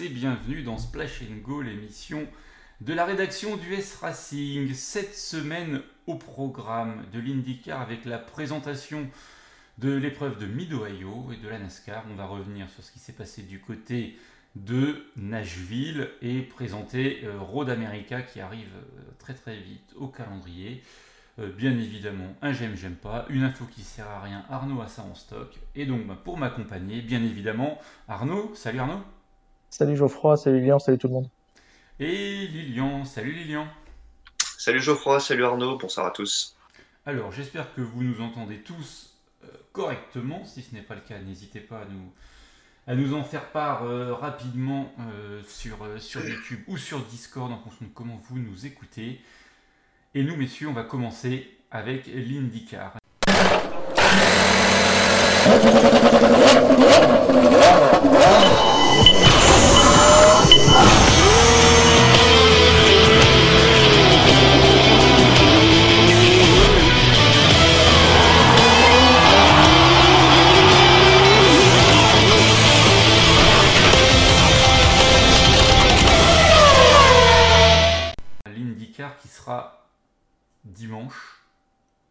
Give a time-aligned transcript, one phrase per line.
[0.00, 2.24] Bienvenue dans Splash Go, l'émission
[2.80, 4.72] de la rédaction du S Racing.
[4.72, 9.08] Cette semaine au programme de l'IndyCar avec la présentation
[9.78, 12.04] de l'épreuve de Mid-Ohio et de la NASCAR.
[12.12, 14.16] On va revenir sur ce qui s'est passé du côté
[14.54, 20.84] de Nashville et présenter euh, Road America qui arrive euh, très très vite au calendrier.
[21.40, 24.86] Euh, bien évidemment, un j'aime, j'aime pas, une info qui sert à rien, Arnaud a
[24.86, 25.58] ça en stock.
[25.74, 28.52] Et donc, bah, pour m'accompagner, bien évidemment, Arnaud.
[28.54, 29.02] Salut Arnaud.
[29.70, 31.28] Salut Geoffroy, salut Lilian, salut tout le monde.
[32.00, 33.66] Et Lilian, salut Lilian.
[34.56, 36.56] Salut Geoffroy, salut Arnaud, bonsoir à tous.
[37.06, 40.44] Alors, j'espère que vous nous entendez tous euh, correctement.
[40.44, 42.12] Si ce n'est pas le cas, n'hésitez pas à nous,
[42.86, 44.92] à nous en faire part euh, rapidement
[45.46, 49.20] sur, sur YouTube ou sur Discord en fonction de comment vous nous écoutez.
[50.14, 52.06] Et nous, messieurs, on va commencer avec.
[52.06, 52.98] L'IndyCar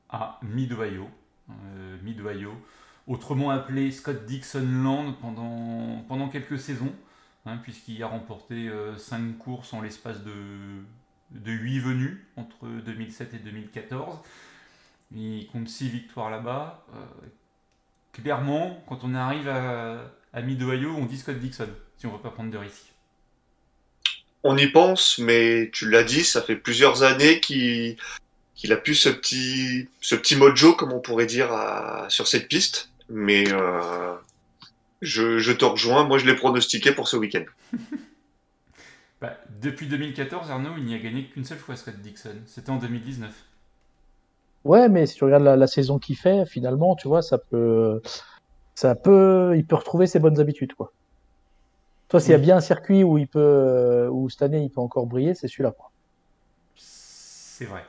[0.09, 1.07] à Mid-Ohio,
[1.49, 2.53] euh,
[3.07, 6.93] autrement appelé Scott Dixon Land pendant, pendant quelques saisons,
[7.45, 10.33] hein, puisqu'il a remporté 5 euh, courses en l'espace de,
[11.31, 14.19] de 8 venues entre 2007 et 2014.
[15.15, 16.85] Il compte 6 victoires là-bas.
[16.93, 17.27] Euh,
[18.11, 20.01] clairement, quand on arrive à,
[20.33, 22.93] à Mid-Ohio, on dit Scott Dixon, si on ne veut pas prendre de risques.
[24.43, 27.97] On y pense, mais tu l'as dit, ça fait plusieurs années qu'il
[28.57, 31.49] qu'il a pu ce petit, ce petit mojo, comme on pourrait dire,
[32.09, 32.89] sur cette piste.
[33.07, 34.13] Mais euh,
[35.01, 36.03] je, te rejoins.
[36.03, 37.45] Moi, je l'ai pronostiqué pour ce week-end.
[39.19, 42.35] Bah, depuis 2014, Arnaud, il n'y a gagné qu'une seule fois Scott Dixon.
[42.45, 43.33] C'était en 2019.
[44.63, 47.99] Ouais, mais si tu regardes la, saison qu'il fait, finalement, tu vois, ça peut,
[48.75, 50.93] ça peut, il peut retrouver ses bonnes habitudes, quoi.
[52.09, 54.81] Toi, s'il y a bien un circuit où il peut, où cette année il peut
[54.81, 55.73] encore briller, c'est celui-là,
[56.75, 57.83] C'est vrai.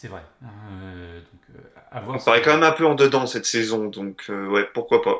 [0.00, 0.22] C'est vrai.
[0.42, 4.48] Euh, donc, euh, On paraît quand même un peu en dedans cette saison, donc euh,
[4.48, 5.18] ouais, pourquoi pas.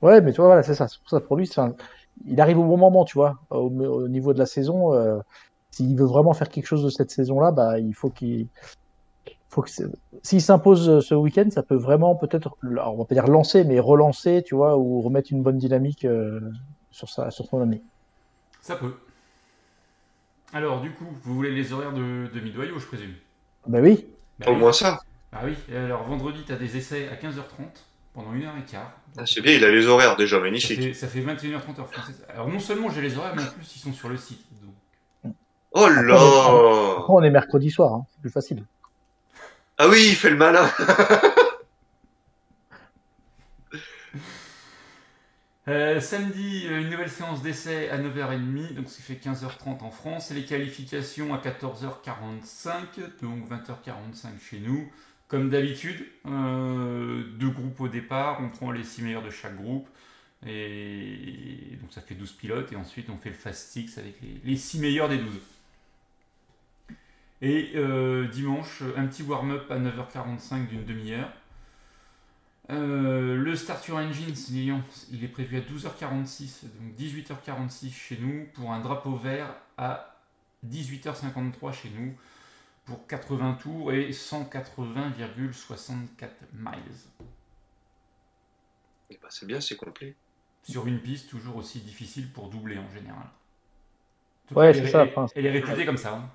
[0.00, 0.86] Ouais, mais tu vois, voilà, c'est ça.
[0.86, 1.50] C'est pour ça pour lui,
[2.26, 4.92] il arrive au bon moment, tu vois, au, niveau de la saison.
[5.72, 8.46] S'il veut vraiment faire quelque chose de cette saison-là, bah, il faut qu'il
[9.48, 9.70] faut que
[10.22, 14.44] s'il s'impose ce week-end, ça peut vraiment peut-être, on va pas dire lancer, mais relancer,
[14.46, 16.06] tu vois, ou remettre une bonne dynamique
[16.92, 17.82] sur, sa, sur son année.
[18.60, 18.94] Ça peut.
[20.52, 23.14] Alors, du coup, vous voulez les horaires de, de Midway, je présume?
[23.68, 24.06] Bah oui.
[24.46, 25.00] Au moins ça.
[25.32, 27.68] Ah oui, alors vendredi, tu as des essais à 15h30
[28.14, 28.76] pendant 1h15.
[29.16, 30.94] Ah, c'est bien, il a les horaires déjà, magnifique.
[30.94, 32.24] Ça fait, 21h30 heure française.
[32.32, 34.44] Alors non seulement j'ai les horaires, mais en plus ils sont sur le site.
[35.72, 38.64] Oh là on est mercredi soir, hein, c'est plus facile.
[39.76, 40.68] Ah oui, il fait le malin
[45.68, 50.30] Euh, samedi, euh, une nouvelle séance d'essai à 9h30, donc ça fait 15h30 en France,
[50.30, 54.90] et les qualifications à 14h45, donc 20h45 chez nous.
[55.26, 59.86] Comme d'habitude, euh, deux groupes au départ, on prend les 6 meilleurs de chaque groupe,
[60.46, 64.14] et donc ça fait 12 pilotes, et ensuite on fait le Fast Six avec
[64.44, 65.26] les, 6 meilleurs des 12.
[67.42, 67.74] Et
[68.32, 71.30] dimanche, un petit warm-up à 9h45 d'une demi-heure.
[72.70, 74.34] Euh, le Start Your Engines,
[75.10, 79.46] il est prévu à 12h46, donc 18h46 chez nous, pour un drapeau vert
[79.78, 80.14] à
[80.66, 82.12] 18h53 chez nous,
[82.84, 86.74] pour 80 tours et 180,64 miles.
[89.10, 90.14] Eh ben, c'est bien, c'est complet.
[90.62, 93.24] Sur une piste toujours aussi difficile pour doubler en général.
[94.54, 95.06] ouais, c'est ça.
[95.34, 96.16] Elle, est réputée comme ça.
[96.16, 96.28] Hein.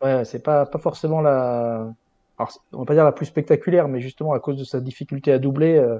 [0.00, 1.92] Ouais, c'est pas, pas forcément la,
[2.38, 5.32] alors, on va pas dire la plus spectaculaire, mais justement à cause de sa difficulté
[5.32, 5.98] à doubler, euh,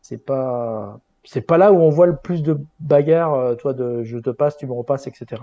[0.00, 4.02] c'est pas c'est pas là où on voit le plus de bagarres, euh, toi, de
[4.04, 5.42] je te passe, tu me repasses, etc.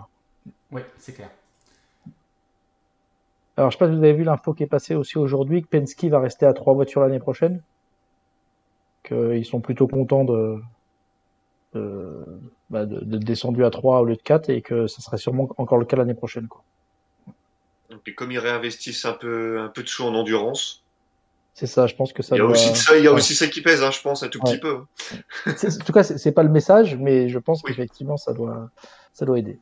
[0.71, 1.30] Oui, c'est clair.
[3.57, 5.68] Alors, je sais pas si vous avez vu l'info qui est passée aussi aujourd'hui que
[5.68, 7.62] Penske va rester à trois voitures l'année prochaine,
[9.03, 10.59] qu'ils sont plutôt contents de
[11.74, 12.24] de,
[12.69, 15.50] bah, de, de descendu à 3 au lieu de 4 et que ça serait sûrement
[15.57, 16.47] encore le cas l'année prochaine.
[16.47, 16.63] Quoi.
[18.06, 20.84] Et comme ils réinvestissent un peu, un peu de sous en endurance.
[21.54, 22.36] C'est ça, je pense que ça.
[22.36, 24.24] Il y a, aussi, ça, il y a aussi ça qui pèse, hein, je pense,
[24.24, 24.81] un tout petit peu.
[25.48, 28.69] en tout cas, c'est pas le message, mais je pense qu'effectivement, ça doit,
[29.13, 29.60] ça doit aider.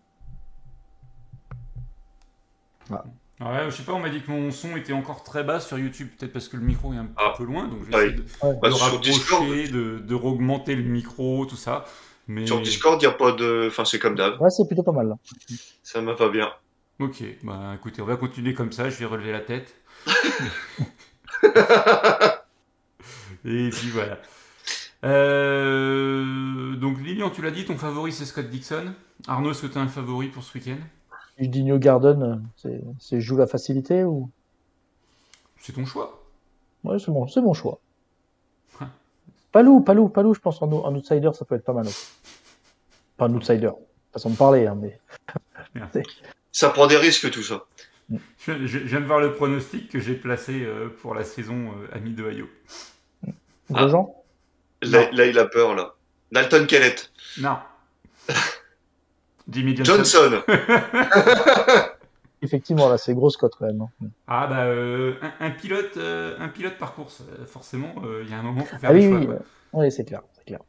[2.90, 5.78] Ouais, je sais pas, on m'a dit que mon son était encore très bas sur
[5.80, 7.34] YouTube, peut-être parce que le micro est un ah.
[7.36, 11.56] peu loin, donc je vais essayer de, de rapprocher, de, de, augmenter le micro, tout
[11.56, 11.86] ça.
[12.28, 12.46] Mais...
[12.46, 13.66] Sur Discord, il n'y a pas de.
[13.68, 14.40] Enfin, c'est comme d'hab.
[14.40, 15.10] Ouais, c'est plutôt pas mal.
[15.10, 15.16] Là.
[15.82, 16.50] Ça me va bien.
[17.02, 19.74] Ok, bah écoutez, on va continuer comme ça, je vais relever la tête.
[23.44, 24.20] Et puis voilà.
[25.04, 28.94] Euh, donc Lilian, tu l'as dit, ton favori c'est Scott Dixon.
[29.28, 30.78] Arnaud, est-ce que tu as un favori pour ce week-end?
[31.40, 34.30] Je dis New Garden, c'est joue la facilité ou?
[35.60, 36.24] C'est ton choix.
[36.84, 37.80] Ouais, c'est bon, c'est mon choix.
[38.80, 38.86] Ouais.
[39.52, 41.88] Palou, Palou, Palou, je pense en, ou- en outsider, ça peut être pas mal.
[43.18, 43.72] Pas un outsider,
[44.14, 45.00] façon de parler, hein, mais
[46.52, 47.66] Ça prend des risques, tout ça.
[48.10, 48.18] Je,
[48.66, 51.96] je- je viens de voir le pronostic que j'ai placé euh, pour la saison euh,
[51.96, 52.50] Ami de Ohio.
[53.74, 53.88] Ah.
[54.82, 55.96] Là, là, il a peur, là.
[56.32, 57.12] Dalton Kellett.
[57.40, 57.58] Non.
[59.50, 59.94] Jimmy Johnson.
[59.96, 60.42] Johnson.
[62.44, 63.82] Effectivement, là, c'est grosse cote quand même.
[63.82, 64.08] hein.
[64.28, 68.32] Ah bah euh, un, un pilote, euh, un pilote par course, euh, forcément, euh, il
[68.32, 69.20] y a un moment faire Ah des oui, choix.
[69.20, 69.38] oui, ouais.
[69.74, 70.60] Oui, c'est clair, c'est clair.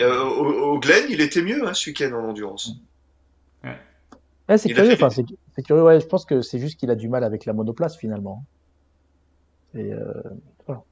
[0.00, 2.72] Euh, au, au Glen, il était mieux hein, ce week-end en endurance.
[4.52, 6.90] Ouais, c'est curieux, fait- enfin, c'est c'est curieux, ouais, je pense que c'est juste qu'il
[6.90, 8.44] a du mal avec la monoplace finalement.
[9.74, 10.12] Et euh,
[10.66, 10.82] voilà.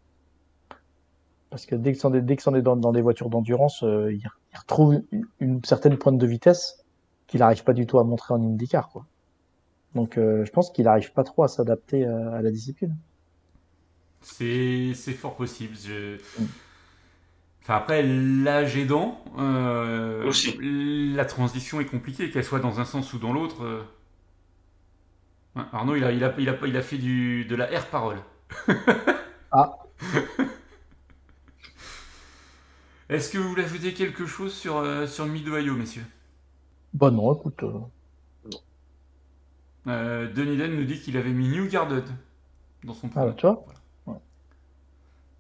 [1.50, 3.82] Parce que dès que c'en est, dès que c'en est dans, dans des voitures d'endurance,
[3.82, 4.20] euh, il,
[4.52, 6.82] il retrouve une, une certaine pointe de vitesse
[7.26, 9.04] qu'il n'arrive pas du tout à montrer en IndyCar, quoi.
[9.94, 12.96] Donc euh, je pense qu'il n'arrive pas trop à s'adapter à, à la discipline.
[14.22, 15.74] C'est c'est fort possible.
[15.76, 16.16] Je...
[16.16, 16.46] Mm.
[17.70, 20.58] Enfin, après, l'âge aidant, euh, Aussi.
[20.60, 23.62] la transition est compliquée, qu'elle soit dans un sens ou dans l'autre.
[23.62, 23.82] euh.
[25.54, 27.86] Ouais, Arnaud, il a, il, a, il, a, il a fait du, de la air
[27.86, 28.16] parole.
[29.52, 29.78] Ah.
[33.10, 36.06] Est-ce que vous voulez ajouter quelque chose sur, euh, sur Mid Ohio, messieurs?
[36.92, 37.80] Bon non, écoute, euh,
[39.86, 42.04] euh, Denis Den nous dit qu'il avait mis New Garden
[42.84, 43.62] dans son Ah, tu vois?
[43.66, 43.79] Voilà.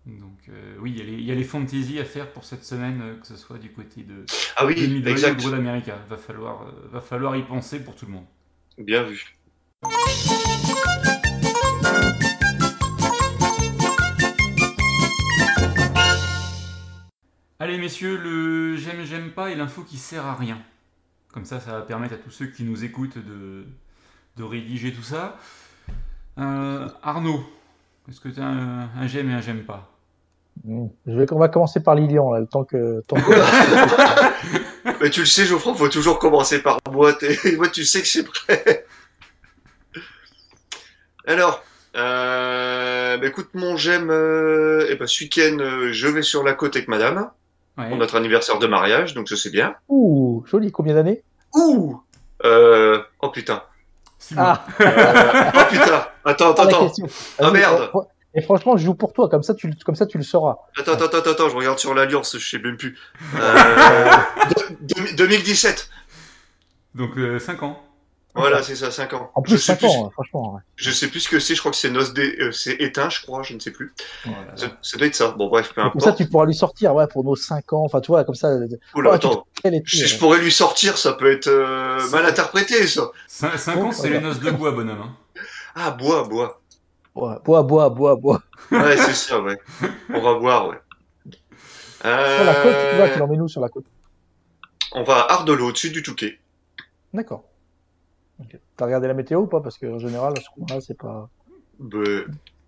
[0.06, 2.44] Donc, euh, oui, il y, a les, il y a les fantasy à faire pour
[2.44, 4.24] cette semaine, euh, que ce soit du côté de,
[4.56, 6.08] Ah oui, ou de.
[6.08, 8.24] Va falloir, euh, va falloir y penser pour tout le monde.
[8.78, 9.36] Bien vu.
[17.58, 20.62] Allez, messieurs, le j'aime, j'aime pas et l'info qui sert à rien.
[21.28, 23.66] Comme ça, ça va permettre à tous ceux qui nous écoutent de,
[24.38, 25.36] de rédiger tout ça.
[26.36, 27.44] Arnaud,
[28.08, 29.89] est-ce que tu as un, un j'aime et un j'aime pas?
[30.66, 35.20] Je vais, on va commencer par Lilian, là, le temps que, tant que- Mais tu
[35.20, 37.12] le sais, Geoffroy, faut toujours commencer par moi.
[37.56, 38.84] Moi, tu sais que c'est prêt.
[41.26, 41.62] Alors,
[41.96, 44.10] euh, bah, écoute, mon j'aime.
[44.10, 47.30] Euh, eh ben, ce week-end, euh, je vais sur la côte avec madame
[47.78, 47.88] Ouais.
[47.88, 49.74] pour notre anniversaire de mariage, donc ça c'est bien.
[49.88, 51.22] Ouh, joli, combien d'années?
[51.54, 52.00] Ouh
[52.44, 53.62] euh, Oh putain.
[54.36, 56.06] Ah, Euh, oh putain.
[56.24, 56.92] Attends, attends, attends.
[57.38, 57.90] Ah, merde.
[58.34, 60.58] Et franchement, je joue pour toi, comme ça tu, le- comme ça, tu le sauras.
[60.78, 62.96] Attends, attends, attends, attends, je regarde sur l'Alliance, je sais même plus.
[63.36, 64.10] Euh,
[64.80, 65.90] deux- 2017.
[66.94, 67.10] Donc
[67.40, 67.82] 5 ans.
[68.32, 69.32] Voilà, c'est ça, 5 ans.
[69.34, 70.54] En je plus, sais 5 plus, ans, hein, franchement.
[70.54, 70.60] ouais.
[70.76, 73.42] je sais plus ce que c'est, je crois que c'est euh, c'est éteint, je crois,
[73.42, 73.92] je ne sais plus.
[74.24, 74.56] Voilà.
[74.56, 75.30] Ça, ça doit être ça.
[75.32, 77.82] Bon, bref, peu Comme ça, tu pourras lui sortir, ouais, pour nos 5 ans.
[77.84, 78.54] Enfin, tu vois, comme ça.
[78.94, 79.46] Oula, Oh, tu attends.
[79.84, 83.10] Si je pourrais lui sortir, ça peut être euh, mal interprété, ça.
[83.26, 85.02] 5, ans, c'est les noces de bois, bonhomme.
[85.02, 85.42] hein.
[85.74, 86.60] Ah, bois, bois.
[87.14, 88.42] Bois, bois, bois, bois, bois.
[88.70, 89.56] Ouais, c'est ça, ouais.
[90.10, 90.78] On va voir, ouais.
[92.02, 93.84] Sur la côte, tu vois, tu Euh, où sur la côte?
[94.92, 96.38] on va à Ardelot, au-dessus du Touquet.
[97.12, 97.44] D'accord.
[98.76, 99.60] T'as regardé la météo ou pas?
[99.60, 101.28] Parce qu'en général, ce coin-là, c'est pas.
[101.78, 102.24] Ben,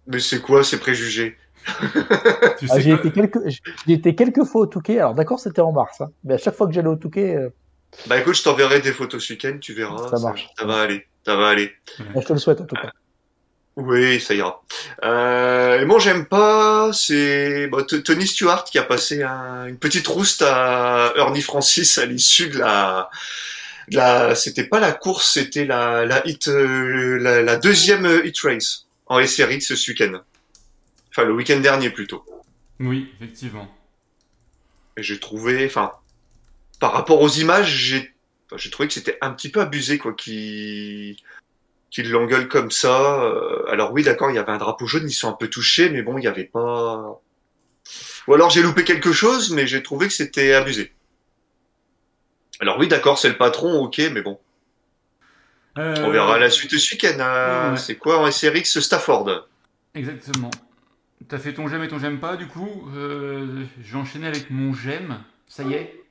[0.07, 1.39] mais c'est quoi ces préjugés?
[2.59, 3.39] Tu Ah, sais j'ai que- été quelques,
[3.87, 4.99] j'ai été quelques fois au Touquet.
[4.99, 7.51] Alors, d'accord, c'était en mars, hein, mais à chaque fois que j'allais au Touquet, euh,
[8.07, 10.09] Bah écoute, je t'enverrai des photos ce week-end, tu verras.
[10.09, 10.49] Ça marche.
[10.59, 11.73] Ça, va aller, ça va aller.
[11.99, 12.93] je te le souhaite en tout cas.
[13.77, 14.63] Oui, ça ira.
[15.03, 20.07] Euh, et moi, j'aime pas, c'est bah, Tony Stewart qui a passé un- une petite
[20.07, 23.09] rouste à Ernie Francis à l'issue de la,
[23.89, 28.39] de la, c'était pas la course, c'était la, la hit, euh, la, la deuxième hit
[28.41, 30.21] race en SRX ce week-end.
[31.11, 32.25] Enfin, le week-end dernier plutôt.
[32.79, 33.69] Oui, effectivement.
[34.99, 35.93] Et j'ai trouvé, enfin,
[36.79, 38.13] par rapport aux images, j'ai,
[38.47, 41.17] enfin, j'ai trouvé que c'était un petit peu abusé, quoi, qui,
[41.93, 43.23] qu'il l'engueule comme ça.
[43.25, 45.91] Euh, alors oui, d'accord, il y avait un drapeau jaune, ils sont un peu touchés,
[45.91, 47.21] mais bon, il y avait pas.
[48.27, 50.93] Ou alors j'ai loupé quelque chose, mais j'ai trouvé que c'était abusé.
[52.61, 54.39] Alors oui, d'accord, c'est le patron, ok, mais bon,
[55.79, 57.19] Euh, on verra la suite ce week-end.
[57.21, 57.73] hein.
[57.73, 57.77] ouais.
[57.79, 59.47] C'est quoi en SRX Stafford
[59.95, 60.51] Exactement.
[61.29, 64.51] T'as fait ton j'aime et ton j'aime pas, du coup, euh, je vais enchaîner avec
[64.51, 65.23] mon j'aime.
[65.49, 66.03] Ça y est.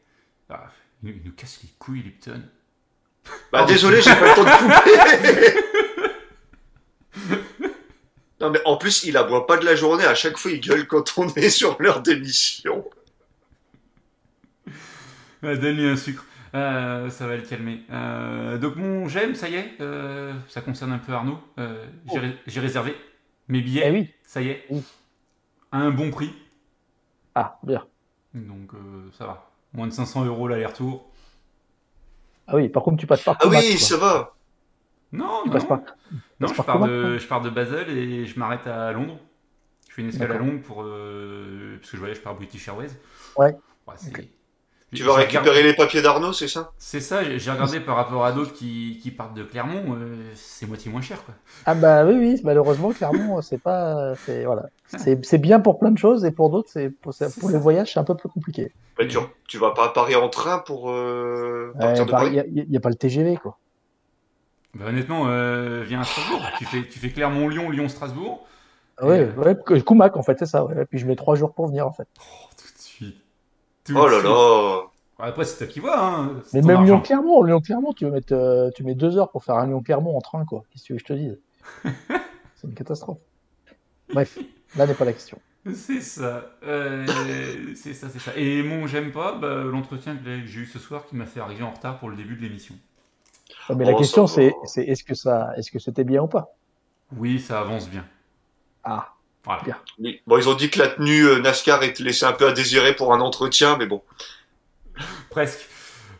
[0.49, 0.71] Ah,
[1.03, 2.41] il, nous- il nous casse les couilles, Lipton.
[3.51, 5.59] Bah désolé, j'ai pas le temps de couper.
[8.39, 10.05] non mais en plus, il aboie pas de la journée.
[10.05, 12.85] À chaque fois, il gueule quand on est sur l'heure d'émission.
[15.43, 16.25] Donne-lui un sucre.
[16.53, 17.81] Euh, ça va le calmer.
[17.91, 21.39] Euh, donc mon j'aime, ça y est, euh, ça concerne un peu Arnaud.
[21.59, 22.21] Euh, j'ai Oh.
[22.21, 22.95] ré- j'ai réservé
[23.47, 24.09] mes billets, Eh oui.
[24.25, 24.83] ça y est, Oui.
[25.71, 26.33] à un bon prix.
[27.35, 27.85] Ah, bien.
[28.33, 29.49] Donc euh, ça va.
[29.73, 31.09] Moins de 500 euros l'aller-retour.
[32.51, 33.77] Ah oui, par contre, tu passes par Ah oui, quoi.
[33.79, 34.35] ça va.
[35.13, 35.67] Non, Tu non, passes non.
[35.69, 35.77] par...
[35.79, 35.85] Non,
[36.39, 39.17] passes je par pars, de, je pars de Basel et je m'arrête à Londres.
[39.89, 40.37] Je fais une escale à.
[40.37, 40.83] Londres pour.
[40.83, 42.87] euh, parce que je voyage par British Airways.
[43.37, 43.55] Ouais.
[43.97, 44.25] c'est- Ok.
[44.93, 46.71] Tu vas récupérer regardé- les papiers d'Arnaud, c'est ça?
[46.77, 50.67] C'est ça, j'ai regardé par rapport à d'autres qui, qui partent de Clermont, euh, c'est
[50.67, 51.33] moitié moins cher quoi.
[51.65, 54.13] Ah bah oui, oui, malheureusement, clairement, c'est pas...
[54.25, 54.63] C'est voilà.
[54.97, 57.13] C'est c'est bien pour plein de choses et pour d'autres, c'est pour,
[57.49, 58.73] les voyages, c'est un peu plus compliqué.
[58.97, 59.17] Bah, tu,
[59.47, 62.43] tu vas pas à Paris en train pour euh, partir Il de Paris n'y a,
[62.69, 63.57] y a pas le TGV, quoi.
[64.73, 66.41] Bah, honnêtement, euh, viens à Strasbourg.
[66.57, 68.45] tu fais, tu fais Clermont-Lyon, Lyon-Strasbourg.
[68.97, 70.65] Ah Ouais, euh, Comac, en fait, c'est ça.
[70.65, 70.85] Ouais.
[70.85, 72.07] Puis je mets trois jours pour venir, en fait.
[72.19, 72.23] Oh.
[73.85, 74.81] Tout Oh là là
[75.19, 75.99] Après, c'est toi qui vois.
[75.99, 76.41] Hein.
[76.53, 76.83] Mais même.
[76.83, 80.21] Lyon-Clermont, Lyon-Clermont, tu, veux mettre, euh, tu mets deux heures pour faire un Lyon-Clermont en
[80.21, 80.63] train, quoi.
[80.71, 81.39] Qu'est-ce que tu veux que je te dise?
[82.55, 83.19] C'est une catastrophe.
[84.13, 84.37] Bref,
[84.75, 85.39] là n'est pas la question.
[85.73, 86.43] C'est ça.
[86.63, 87.05] Euh,
[87.75, 88.31] c'est ça, c'est ça.
[88.35, 91.63] Et mon j'aime pas, bah, l'entretien que j'ai eu ce soir qui m'a fait arriver
[91.63, 92.75] en retard pour le début de l'émission.
[93.69, 96.55] Ouais, Mais la Oh, question, c'est est-ce que ça, est-ce que c'était bien ou pas?
[97.15, 98.05] Oui, ça avance bien.
[98.83, 99.13] Ah,
[99.45, 99.63] Voilà.
[99.63, 99.77] Bien.
[99.99, 100.21] Oui.
[100.27, 102.95] Bon, ils ont dit que la tenue euh, NASCAR était laissée un peu à désirer
[102.95, 104.01] pour un entretien, mais bon.
[105.29, 105.67] Presque.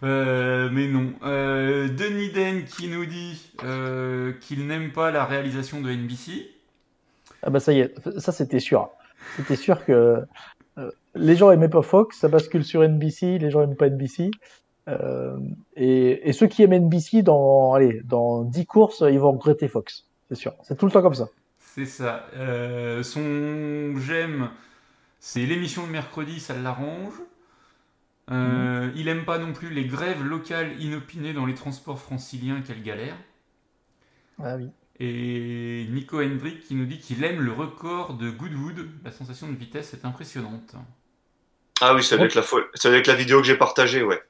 [0.03, 1.13] Euh, mais non.
[1.23, 6.49] Euh, Denis Den qui nous dit euh, qu'il n'aime pas la réalisation de NBC.
[7.43, 8.89] ah bah ça y est, ça c'était sûr.
[9.37, 10.23] C'était sûr que
[10.79, 14.31] euh, les gens aimaient pas Fox, ça bascule sur NBC, les gens aiment pas NBC.
[14.87, 15.37] Euh,
[15.75, 20.07] et, et ceux qui aiment NBC, dans, allez, dans 10 courses, ils vont regretter Fox.
[20.29, 20.53] C'est sûr.
[20.63, 21.29] C'est tout le temps comme ça.
[21.73, 22.27] C'est ça.
[22.35, 24.49] Euh, son j'aime,
[25.19, 27.13] c'est l'émission de mercredi, ça l'arrange.
[28.29, 32.83] Euh, Il aime pas non plus les grèves locales inopinées dans les transports franciliens, quelle
[32.83, 33.15] galère.
[34.43, 34.69] Ah oui.
[34.99, 38.89] Et Nico Hendrick qui nous dit qu'il aime le record de Goodwood.
[39.05, 40.75] La sensation de vitesse est impressionnante.
[41.79, 44.03] Ah oui, ça doit être la, fo- ça doit être la vidéo que j'ai partagée,
[44.03, 44.21] ouais.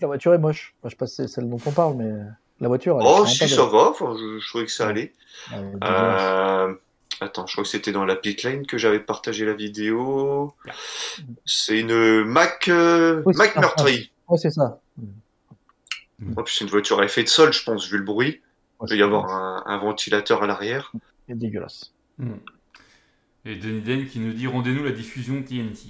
[0.00, 0.74] La voiture est moche.
[0.80, 2.12] Enfin, je sais pas si c'est celle dont on parle, mais
[2.60, 2.98] la voiture.
[3.00, 3.90] elle est Oh, si, ça va.
[3.90, 5.12] Enfin, je, je trouvais que ça allait.
[5.52, 6.74] Euh...
[7.22, 10.54] Attends, je crois que c'était dans la pit lane que j'avais partagé la vidéo.
[11.44, 13.60] C'est une Mac, euh, Oui, Mac ça.
[13.60, 14.10] meurtrie.
[14.28, 14.80] Ouais, c'est ça.
[16.36, 18.40] Oh, puis c'est une voiture à effet de sol, je pense, vu le bruit.
[18.82, 20.92] Il doit y avoir un, un ventilateur à l'arrière.
[21.28, 21.92] C'est dégueulasse.
[22.18, 22.36] Hmm.
[23.44, 25.88] Et Denis Den qui nous dit rendez-nous la diffusion TNT.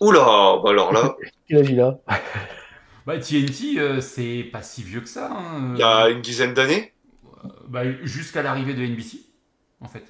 [0.00, 1.16] Oula, bah alors là,
[1.48, 1.92] Quel a
[3.08, 5.30] Bah TNT, euh, c'est pas si vieux que ça.
[5.32, 5.72] hein.
[5.74, 6.92] il y a une dizaine d'années,
[7.42, 9.20] Euh, bah, jusqu'à l'arrivée de NBC,
[9.80, 10.04] en fait.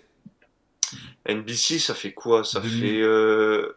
[1.28, 2.42] NBC, ça fait quoi?
[2.42, 2.80] Ça 2000.
[2.80, 3.00] fait...
[3.02, 3.76] Euh...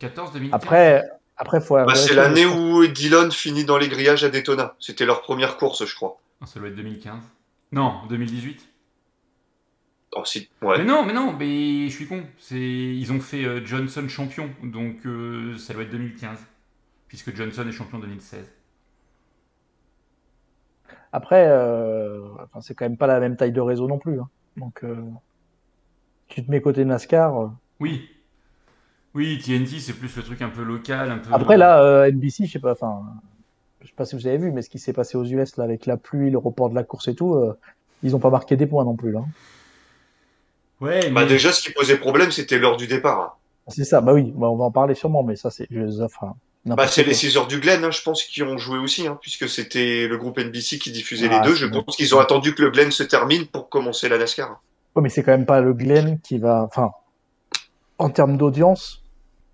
[0.00, 0.52] 14, 2015.
[0.60, 1.04] Après,
[1.36, 1.76] après, faut.
[1.76, 4.74] Bah, c'est l'année où Dillon finit dans les grillages à Daytona.
[4.80, 6.20] C'était leur première course, je crois.
[6.40, 7.22] Ah, ça doit être 2015.
[7.70, 8.66] Non, 2018.
[10.16, 10.78] Oh, si, ouais.
[10.78, 12.24] Mais non, mais non, mais je suis con.
[12.40, 16.38] C'est ils ont fait euh, Johnson champion, donc euh, ça doit être 2015,
[17.08, 18.46] puisque Johnson est champion 2016.
[21.12, 24.20] Après, euh, enfin, c'est quand même pas la même taille de réseau non plus.
[24.20, 24.28] hein.
[24.56, 24.96] Donc, euh,
[26.28, 27.40] tu te mets côté NASCAR.
[27.40, 27.48] euh.
[27.80, 28.08] Oui,
[29.14, 31.32] oui, TNT c'est plus le truc un peu local, un peu.
[31.32, 33.02] Après, là, euh, NBC, je sais pas, enfin,
[33.80, 35.64] je sais pas si vous avez vu, mais ce qui s'est passé aux US là,
[35.64, 37.54] avec la pluie, le report de la course et tout, euh,
[38.02, 39.12] ils ont pas marqué des points non plus.
[39.12, 39.24] Là.
[40.80, 43.20] Ouais, Bah, déjà, ce qui posait problème, c'était l'heure du départ.
[43.20, 43.32] hein.
[43.68, 45.66] C'est ça, bah oui, bah, on va en parler sûrement, mais ça, c'est.
[45.70, 46.34] je- Enfin,
[46.76, 47.14] Bah, c'est les quoi.
[47.18, 50.16] 6 heures du Glen, hein, je pense, qui ont joué aussi, hein, puisque c'était le
[50.18, 51.54] groupe NBC qui diffusait Ah, les deux.
[51.54, 54.60] Je pense qu'ils ont attendu que le Glen se termine pour commencer la NASCAR.
[54.96, 56.62] Ouais, mais c'est quand même pas le Glen qui va.
[56.64, 56.90] Enfin,
[57.98, 59.02] en termes d'audience,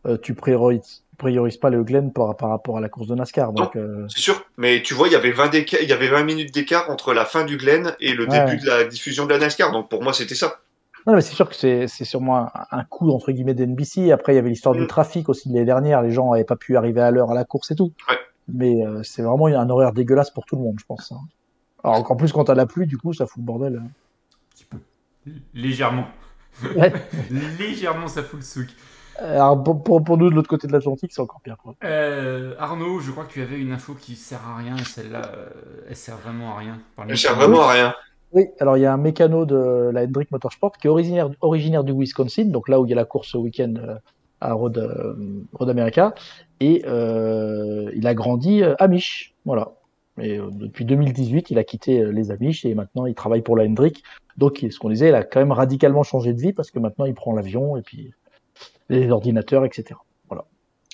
[0.07, 3.53] euh, tu priorises, priorises pas le Glen par, par rapport à la course de NASCAR.
[3.53, 6.09] Donc, euh, C'est sûr, mais tu vois, il y avait 20 d'éca- il y avait
[6.09, 8.45] 20 minutes d'écart entre la fin du Glen et le Ouais.
[8.45, 9.73] début de la diffusion de la NASCAR.
[9.73, 10.61] Donc pour moi, c'était ça.
[11.07, 14.11] Non, mais c'est sûr que c'est c'est sûrement un, un coup entre guillemets d'NBC.
[14.13, 14.87] Après, il y avait l'histoire du Mm.
[14.87, 16.03] trafic aussi de l'année dernière.
[16.03, 17.93] Les gens n'avaient pas pu arriver à l'heure à la course et tout.
[18.09, 18.17] Ouais.
[18.49, 21.13] Mais euh, c'est vraiment un horaire dégueulasse pour tout le monde, je pense.
[21.13, 21.21] hein.
[21.83, 23.77] Alors qu'en plus, quand t'as la pluie, du coup, ça fout le bordel.
[23.83, 23.87] hein.
[23.87, 24.79] un petit peu.
[25.55, 26.07] Légèrement.
[26.77, 26.93] Ouais.
[27.59, 28.69] Légèrement, ça fout le souk.
[29.19, 31.57] Alors pour, pour, pour nous de l'autre côté de l'Atlantique, c'est encore pire.
[31.63, 31.75] Quoi.
[31.85, 35.23] Euh, Arnaud, je crois que tu avais une info qui sert à rien, et celle-là,
[35.37, 35.47] euh,
[35.89, 36.79] elle sert vraiment à rien.
[37.09, 37.95] Elle sert vraiment à rien.
[38.35, 41.85] Oui, alors il y a un mécano de la Hendrick Motorsport qui est originaire, originaire
[41.85, 43.95] du Wisconsin, donc là où il y a la course ce week-end euh,
[44.41, 45.15] à Road, euh,
[45.53, 46.15] Road America,
[46.59, 49.73] et euh, il a grandi euh, Amish, voilà.
[50.21, 53.65] Et euh, depuis 2018, il a quitté les Amish et maintenant il travaille pour la
[53.65, 54.03] Hendrick.
[54.37, 57.05] Donc ce qu'on disait, il a quand même radicalement changé de vie parce que maintenant
[57.05, 58.13] il prend l'avion et puis
[58.89, 59.95] les ordinateurs, etc.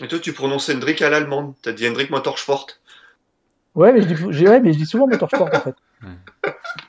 [0.02, 1.54] Et toi, tu prononces Hendrik à l'allemande.
[1.62, 2.66] T'as dit Hendrik Motorsport.
[3.74, 5.74] Ouais, mais je dis, ouais, mais je dis souvent Motorsport en fait.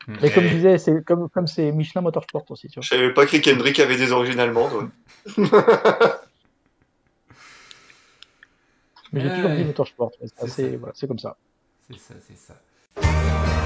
[0.07, 2.83] Mais comme je disais, c'est comme comme c'est Michelin Motorsport aussi, tu vois.
[2.83, 4.89] Je savais pas que Hendrik avait des origines allemandes.
[5.37, 5.47] ouais.
[9.13, 10.11] Mais j'ai toujours dit Motorsport.
[10.19, 10.77] C'est C'est assez- ça.
[10.77, 11.37] voilà, c'est comme ça.
[11.89, 13.60] C'est ça, c'est ça.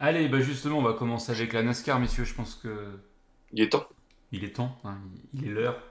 [0.00, 2.24] Allez, bah justement, on va commencer avec la NASCAR, messieurs.
[2.24, 2.98] Je pense que
[3.52, 3.86] Il est temps.
[4.32, 4.96] il est temps, hein,
[5.34, 5.82] il il est l'heure.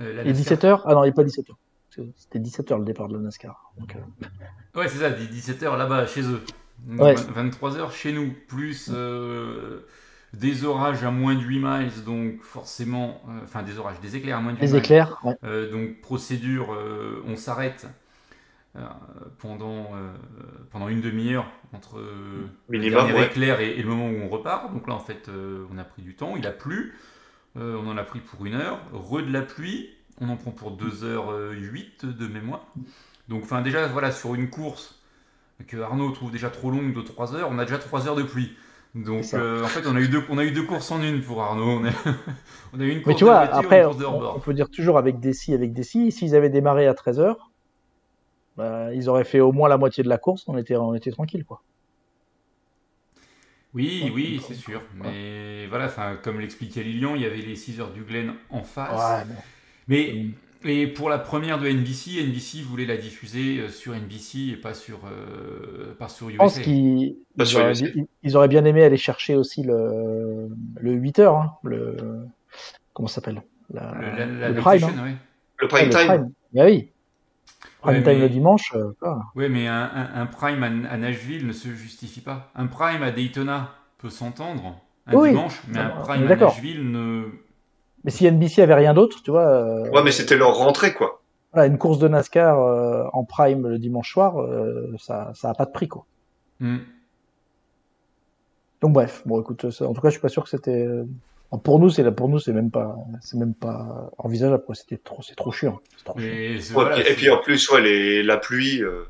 [0.00, 1.52] Euh, Et NASCAR 17h Ah non, il n'est pas 17h.
[2.16, 3.72] C'était 17h le départ de la NASCAR.
[3.78, 6.42] Donc, euh, Ouais, c'est ça, 17h là-bas, chez eux.
[6.88, 7.14] Ouais.
[7.14, 9.86] 23h chez nous, plus euh,
[10.32, 14.38] des orages à moins de 8 miles, donc forcément, euh, enfin des orages, des éclairs
[14.38, 14.78] à moins de 8 les miles.
[14.78, 15.36] éclairs, ouais.
[15.44, 17.86] Euh, donc procédure, euh, on s'arrête
[18.76, 18.80] euh,
[19.38, 20.12] pendant, euh,
[20.70, 23.26] pendant une demi-heure entre euh, le dernier ouais.
[23.26, 24.72] éclair et, et le moment où on repart.
[24.72, 26.94] Donc là, en fait, euh, on a pris du temps, il a plu,
[27.58, 30.52] Euh, on en a pris pour une heure, re de la pluie, on en prend
[30.52, 32.66] pour 2h08 de mémoire.
[33.28, 35.00] Donc enfin déjà, voilà, sur une course
[35.68, 38.22] que Arnaud trouve déjà trop longue de 3 heures, on a déjà 3 heures de
[38.24, 38.52] pluie.
[38.94, 41.22] Donc euh, en fait, on a, eu deux, on a eu deux courses en une
[41.22, 41.80] pour Arnaud.
[41.80, 41.90] On a,
[42.72, 44.98] on a eu une Mais course tu vois, de après, de on, peut dire toujours
[44.98, 46.10] avec des si, avec des si.
[46.10, 47.36] S'ils avaient démarré à 13h,
[48.56, 51.12] bah, ils auraient fait au moins la moitié de la course, on était, on était
[51.12, 51.62] tranquille, quoi.
[53.72, 54.82] Oui, oui, c'est sûr.
[54.96, 58.64] Mais voilà, enfin, comme l'expliquait Lilian, il y avait les 6 heures du Glen en
[58.64, 58.98] face.
[58.98, 59.40] Ouais, bon.
[59.86, 60.26] Mais
[60.64, 64.74] et pour la première de NBC, NBC voulait la diffuser euh, sur NBC et pas
[64.74, 66.62] sur, euh, pas sur Je pense USA.
[66.62, 67.86] qu'ils ils auraient, USA.
[67.94, 70.48] ils- ils auraient bien aimé aller chercher aussi le,
[70.80, 71.96] le 8h, hein, le,
[72.92, 73.42] comment ça s'appelle?
[73.72, 74.84] La- Le, la, la le prime.
[74.84, 75.02] hein.
[75.04, 75.14] ouais.
[75.58, 76.06] Le Ouais, prime le time.
[76.06, 76.32] prime.
[76.58, 76.88] Ah oui.
[77.82, 78.72] Prime Ouais, time mais- le dimanche.
[78.74, 79.24] euh, quoi.
[79.36, 82.50] Ouais, mais un, un- un prime à, à Nashville ne se justifie pas.
[82.54, 86.36] Un prime à Daytona peut s'entendre un Oui, dimanche, mais on- un prime à.
[86.36, 87.24] Nashville ne.
[88.04, 89.46] Mais si NBC avait rien d'autre, tu vois.
[89.48, 91.22] euh, Ouais, mais c'était leur rentrée, quoi.
[91.52, 95.54] voilà, une course de NASCAR euh, en prime le dimanche soir, euh, ça, ça a
[95.54, 96.06] pas de prix, quoi.
[96.60, 96.78] Hmm.
[98.82, 100.70] Donc bref, bon, écoute, ça- en tout cas, je suis pas sûr que c'était.
[100.86, 101.04] euh,
[101.64, 104.62] Pour nous, c'est là, pour nous, c'est même pas, c'est même pas envisageable.
[104.74, 105.80] C'était trop, c'est trop chiant.
[106.04, 106.14] Trop.
[106.16, 109.04] Mais Ouais, et puis en plus, ouais, les, la pluie euh,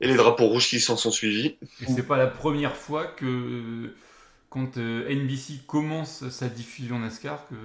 [0.00, 1.56] et les drapeaux rouges qui s'en sont suivis.
[1.82, 3.92] Et c'est pas la première fois que
[4.50, 7.56] quand euh, NBC commence sa diffusion NASCAR qu'il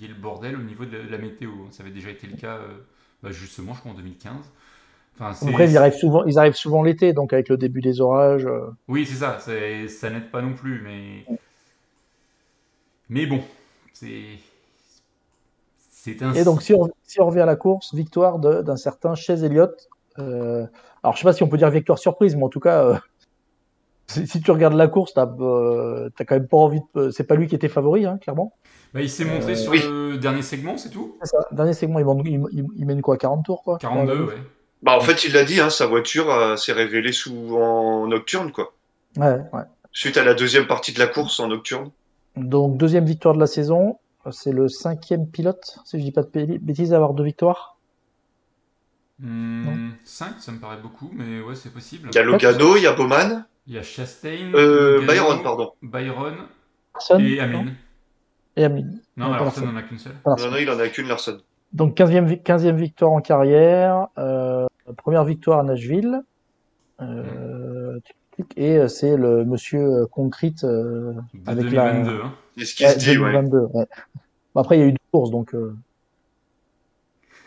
[0.00, 1.50] y ait le bordel au niveau de la, de la météo.
[1.70, 2.78] Ça avait déjà été le cas euh,
[3.22, 4.50] bah, justement, je crois en 2015.
[5.14, 8.00] Enfin, c'est- Après, ils arrivent souvent, ils arrivent souvent l'été, donc avec le début des
[8.00, 8.46] orages.
[8.46, 9.38] euh, Oui, c'est ça.
[9.40, 11.24] Ça n'aide pas non plus, mais
[13.08, 13.42] mais bon,
[13.92, 14.38] c'est
[15.90, 16.34] c'est un.
[16.34, 19.88] Et donc, si on, si on revient à la course, victoire d'un certain Chase Elliott.
[20.18, 20.66] Euh,
[21.02, 22.96] alors, je sais pas si on peut dire victoire surprise, mais en tout cas, euh,
[24.26, 27.10] si, tu regardes la course, t'as euh, quand même pas envie de.
[27.10, 28.52] C'est pas lui qui était favori, hein, clairement.
[28.94, 29.80] Bah, il s'est montré Euh, sur oui.
[29.82, 31.16] le dernier segment, c'est tout.
[31.22, 31.38] Ça.
[31.52, 34.34] Dernier segment, il, mène- il, il- il mène quoi 40 tours, quoi 42, ouais.
[34.82, 38.52] Bah, en fait, il l'a dit, hein, sa voiture euh, s'est révélée sous en nocturne,
[38.52, 38.74] quoi.
[39.16, 39.62] Ouais, ouais.
[39.92, 41.90] Suite à la deuxième partie de la course en nocturne.
[42.36, 43.98] Donc, deuxième victoire de la saison.
[44.30, 47.76] C'est le cinquième pilote, si je dis pas de bê- bêtises, à avoir deux victoires.
[50.04, 52.08] 5, ça me paraît beaucoup, mais ouais, c'est possible.
[52.12, 55.72] Il y a Logano, il y a Bowman, Il y a Chastain, euh, Byron, pardon.
[55.82, 56.34] Byron
[56.94, 57.72] Larson, et non Amin.
[58.56, 58.82] Et Amin.
[59.16, 59.66] Non, Non, Larson.
[59.66, 60.14] n'en a qu'une seule.
[60.26, 61.38] Non, non, il en a qu'une Larson.
[61.72, 64.66] Donc 15e, vi- 15e victoire en carrière, euh,
[64.98, 66.20] première victoire à Nashville.
[67.00, 67.98] Euh,
[68.36, 71.14] tic, et c'est le monsieur Concrete euh,
[71.46, 72.20] avec la 2022.
[72.22, 72.32] hein.
[72.58, 73.32] C'est ce qui ouais, se dit, ouais.
[73.32, 73.58] 2022.
[73.72, 73.86] ouais.
[74.54, 75.74] Bon, après il y a eu deux courses donc euh,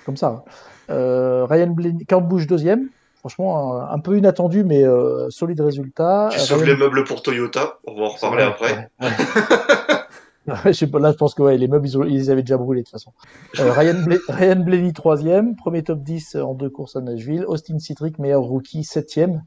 [0.05, 0.43] comme ça.
[0.89, 2.89] Euh, Ryan Blaney, Kurt Busch deuxième.
[3.27, 6.29] Franchement un, un peu inattendu mais euh, solide résultat.
[6.31, 7.79] Qui sauve Ryan- les meubles pour Toyota.
[7.87, 8.91] On va en reparler après.
[9.01, 9.07] ouais,
[10.47, 10.59] ouais.
[10.65, 12.43] Je sais pas, là, je pense que ouais, les meubles, ils, ont- ils les avaient
[12.43, 13.13] déjà brûlés de toute façon.
[13.59, 17.45] Euh, Ryan, Bla- Ryan Blaney, troisième, premier top 10 en deux courses à Nashville.
[17.47, 19.41] Austin Citric, meilleur rookie, septième.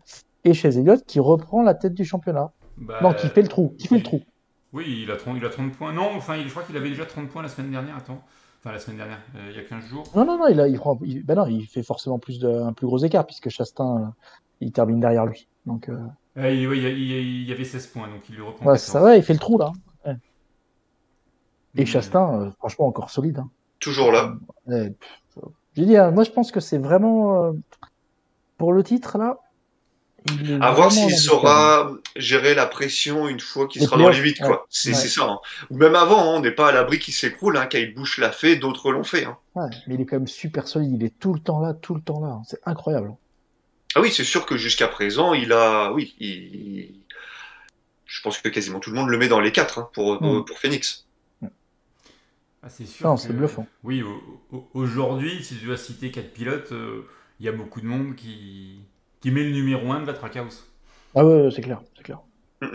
[0.45, 2.51] Et chez Elliott, qui reprend la tête du championnat.
[2.79, 4.21] Bah, Non, qui fait le trou, qui fait le trou.
[4.73, 5.93] Oui, il a 30, il a 30 points.
[5.93, 7.97] Non, enfin, il- je crois qu'il avait déjà 30 points la semaine dernière.
[7.97, 8.21] Attends.
[8.69, 10.05] Enfin, la semaine dernière, euh, il y a 15 jours.
[10.15, 12.49] Non, non, non, il, a, il, prend, il, ben non, il fait forcément plus de,
[12.49, 14.07] un plus gros écart, puisque Chastain, euh,
[14.61, 15.49] il termine derrière lui.
[15.65, 15.89] Donc,
[16.37, 18.81] il, ouais, il y avait 16 points, donc il lui reprend ouais, 14.
[18.93, 19.73] ça va, il fait le trou, là.
[21.79, 23.39] Et Chastain, euh, franchement, encore solide.
[23.39, 23.51] Hein.
[23.79, 24.35] Toujours là.
[24.67, 27.53] Ouais, pff, J'ai dit, hein, moi je pense que c'est vraiment euh,
[28.59, 29.39] pour le titre là.
[30.41, 34.19] Il est À voir s'il saura gérer la pression une fois qu'il sera dans les
[34.19, 34.67] playoffs, 8, quoi.
[34.71, 34.95] C'est ouais.
[34.97, 35.25] ça.
[35.25, 35.39] hein.
[35.71, 37.57] Ou même avant, hein, on n'est pas à l'abri qu'il s'écroule.
[37.57, 37.67] Hein.
[37.67, 39.25] Kyle Busch l'a fait, d'autres l'ont fait.
[39.25, 39.37] Hein.
[39.55, 40.93] Ouais, mais il est quand même super solide.
[41.01, 42.41] Il est tout le temps là, tout le temps là.
[42.47, 43.13] C'est incroyable.
[43.95, 45.93] Ah oui, c'est sûr que jusqu'à présent, il a...
[45.93, 46.95] Oui, il...
[48.07, 50.45] Je pense que quasiment tout le monde le met dans les 4 hein, pour, Mm.
[50.45, 51.07] pour Phoenix.
[52.63, 53.07] Ah, c'est sûr.
[53.07, 53.67] Non, que- c'est bluffant.
[53.85, 57.07] Oui, au- au- aujourd'hui, si tu dois citer quatre pilotes, euh,
[57.41, 58.81] il y a beaucoup de monde qui,
[59.21, 60.65] qui met le numéro 1 de la Trackhouse.
[61.15, 62.21] Ah ouais, c'est clair, c'est clair.
[62.63, 62.73] Donc,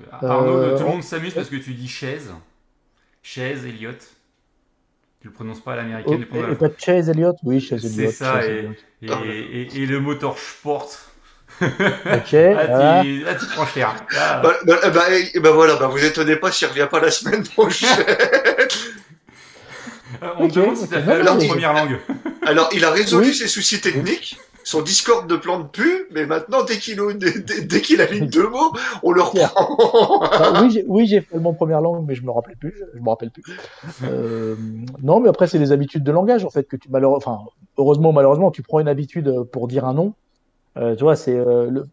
[0.00, 2.32] euh, Euh, Arnaud, tout le on- monde s'amuse parce que tu dis chaise.
[3.22, 3.98] Chaise, Elliott.
[5.20, 6.26] Tu le prononces pas à l'américaine.
[6.32, 7.36] Oh, et, la- et pas Chase Elliott?
[7.44, 8.12] Oui, Chase C'est Elliott.
[8.12, 8.68] ça, et,
[9.02, 9.06] et,
[9.62, 10.90] et- et le moteur sport.
[11.60, 13.94] Ok, Ah, tu, là, tu prends cher.
[14.12, 15.04] Là, Bah, bah, bah,
[15.34, 17.88] eh ben voilà, bah, vous étonnez pas s'il revient pas la semaine prochaine.
[20.24, 21.98] euh, on Ok, te demande si tu as ok, fait première langue.
[22.46, 23.34] Alors, il a résolu Oui.
[23.34, 24.38] ses soucis techniques.
[24.64, 29.10] Son Discord ne plante plus, mais maintenant, dès qu'il dès, qu'il aligne deux mots, on
[29.10, 29.48] le reprend.
[30.20, 32.72] Bah, oui, j'ai fait mon première langue, mais je me rappelle plus.
[32.94, 33.42] Je me rappelle plus.
[34.04, 34.54] Euh,
[35.02, 37.40] non, mais après, c'est les habitudes de langage, en fait, que tu malheureux, enfin,
[37.76, 40.14] heureusement ou malheureusement, tu prends une habitude pour dire un nom.
[40.76, 41.88] Euh, tu vois, c'est euh, le...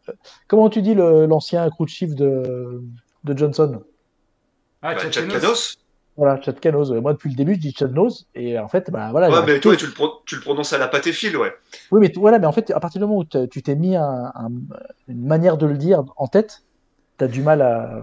[0.48, 2.82] comment tu dis l'ancien crew chief de,
[3.24, 3.82] de Johnson?
[4.84, 5.28] Ah, Bah, Chad.
[6.20, 6.92] Voilà, Chad Canos.
[6.92, 9.30] Moi, depuis le début, je dis Chad Nose, et en fait, bah voilà.
[9.30, 11.14] il Ouais, a mais toi, tu le, pro- tu le prononces à la pâte et
[11.14, 11.54] fil, ouais.
[11.92, 13.96] Oui, mais t- voilà, mais en fait, à partir du moment où tu t'es mis
[13.96, 14.52] un- un-
[15.08, 16.64] une manière de le dire en tête,
[17.18, 18.02] t'as du mal à,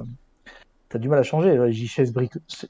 [0.89, 1.59] t'as du mal à changer.
[1.69, 2.13] J'ai dit Chase,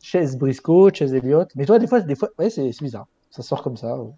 [0.03, 1.49] Chase Briscoe, Chase Elliott.
[1.55, 3.07] Mais toi, des fois, des fois, ouais, c'est c'est bizarre.
[3.31, 3.97] Ça sort comme ça.
[3.99, 4.11] ouais.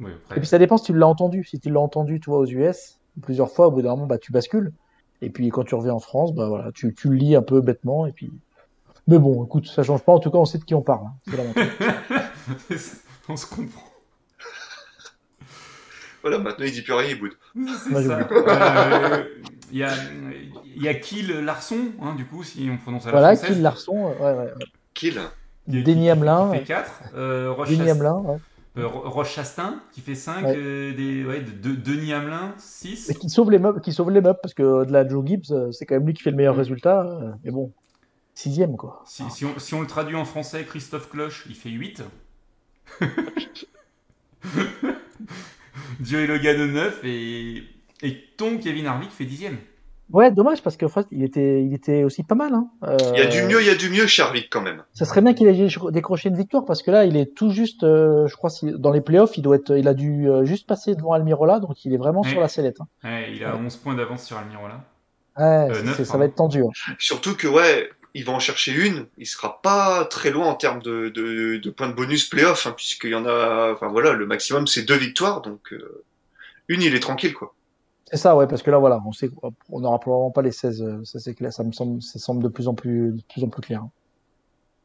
[0.00, 1.44] Oui, Et puis ça dépend si tu l'as entendu.
[1.44, 4.18] Si tu l'as entendu, tu vois, aux US, plusieurs fois, au bout d'un moment, bah,
[4.18, 4.72] tu bascules.
[5.20, 7.60] Et puis quand tu reviens en France, bah voilà, tu, tu le lis un peu
[7.60, 8.06] bêtement.
[8.06, 8.30] Et puis,
[9.08, 10.12] mais bon, écoute, ça change pas.
[10.12, 11.06] En tout cas, on sait de qui on parle.
[11.06, 11.42] hein.
[13.28, 13.82] On se comprend.
[16.22, 17.32] Voilà, maintenant, il dit plus rien, il boude.
[17.56, 19.24] Euh,
[19.70, 19.90] Il y, a,
[20.74, 23.54] il y a Kill Larson, hein, du coup, si on prononce à la voilà, française.
[23.54, 24.44] Kill Larson, euh, ouais, ouais.
[24.46, 24.64] ouais.
[24.94, 25.20] Kill.
[25.68, 26.90] Denis Hamelin, Qui fait 4.
[27.14, 28.36] Euh, Roche, Denis Hamelin, ouais.
[28.78, 30.44] euh, Ro- Roche Chastain, qui fait 5.
[30.46, 30.54] Ouais.
[30.94, 33.08] des, ouais, de, de- Denis Hamelin, 6.
[33.10, 35.84] Mais qui sauve les meubles, qui sauve les meubles, parce que de Joe Gibbs, c'est
[35.86, 37.02] quand même lui qui fait le meilleur résultat.
[37.02, 37.70] euh, Mais bon,
[38.38, 39.02] sixième, quoi.
[39.06, 42.02] Si, si on, si on le traduit en français, Christophe Cloche, il fait 8.
[46.02, 47.64] Joey Logan 9 et,
[48.02, 49.56] et ton Kevin Harvick fait 10ème.
[50.10, 52.54] Ouais, dommage, parce qu'en fait, il était, il était aussi pas mal.
[52.54, 52.68] Hein.
[52.84, 54.82] Euh, Il y a du mieux, il y a du mieux, Charvic, quand même.
[54.94, 57.82] Ça serait bien qu'il ait décroché une victoire, parce que là, il est tout juste,
[57.82, 60.66] euh, je crois, si- dans les playoffs, il doit être, il a dû euh, juste
[60.66, 62.30] passer devant Almirola, donc il est vraiment Ouais.
[62.30, 62.80] sur la sellette.
[62.80, 62.86] Hein.
[63.04, 63.60] Ouais, il a Ouais.
[63.62, 64.82] 11 points d'avance sur Almirola.
[65.36, 66.18] Ouais, Euh, ça pardon.
[66.20, 66.62] va être tendu.
[66.62, 66.70] hein.
[66.98, 69.06] Surtout que, ouais, il va en chercher une.
[69.18, 72.72] Il sera pas très loin en termes de, de, de points de bonus playoff, hein,
[72.76, 76.04] puisqu'il y en a, enfin voilà, le maximum c'est deux victoires, donc euh,
[76.68, 77.54] une, il est tranquille, quoi.
[78.10, 80.82] C'est ça, ouais, parce que là, voilà, on sait qu'on n'aura probablement pas les 16,
[80.82, 83.44] euh, ça c'est clair, ça me semble, ça semble de plus en plus, de plus
[83.44, 83.80] en plus clair.
[83.82, 83.90] hein.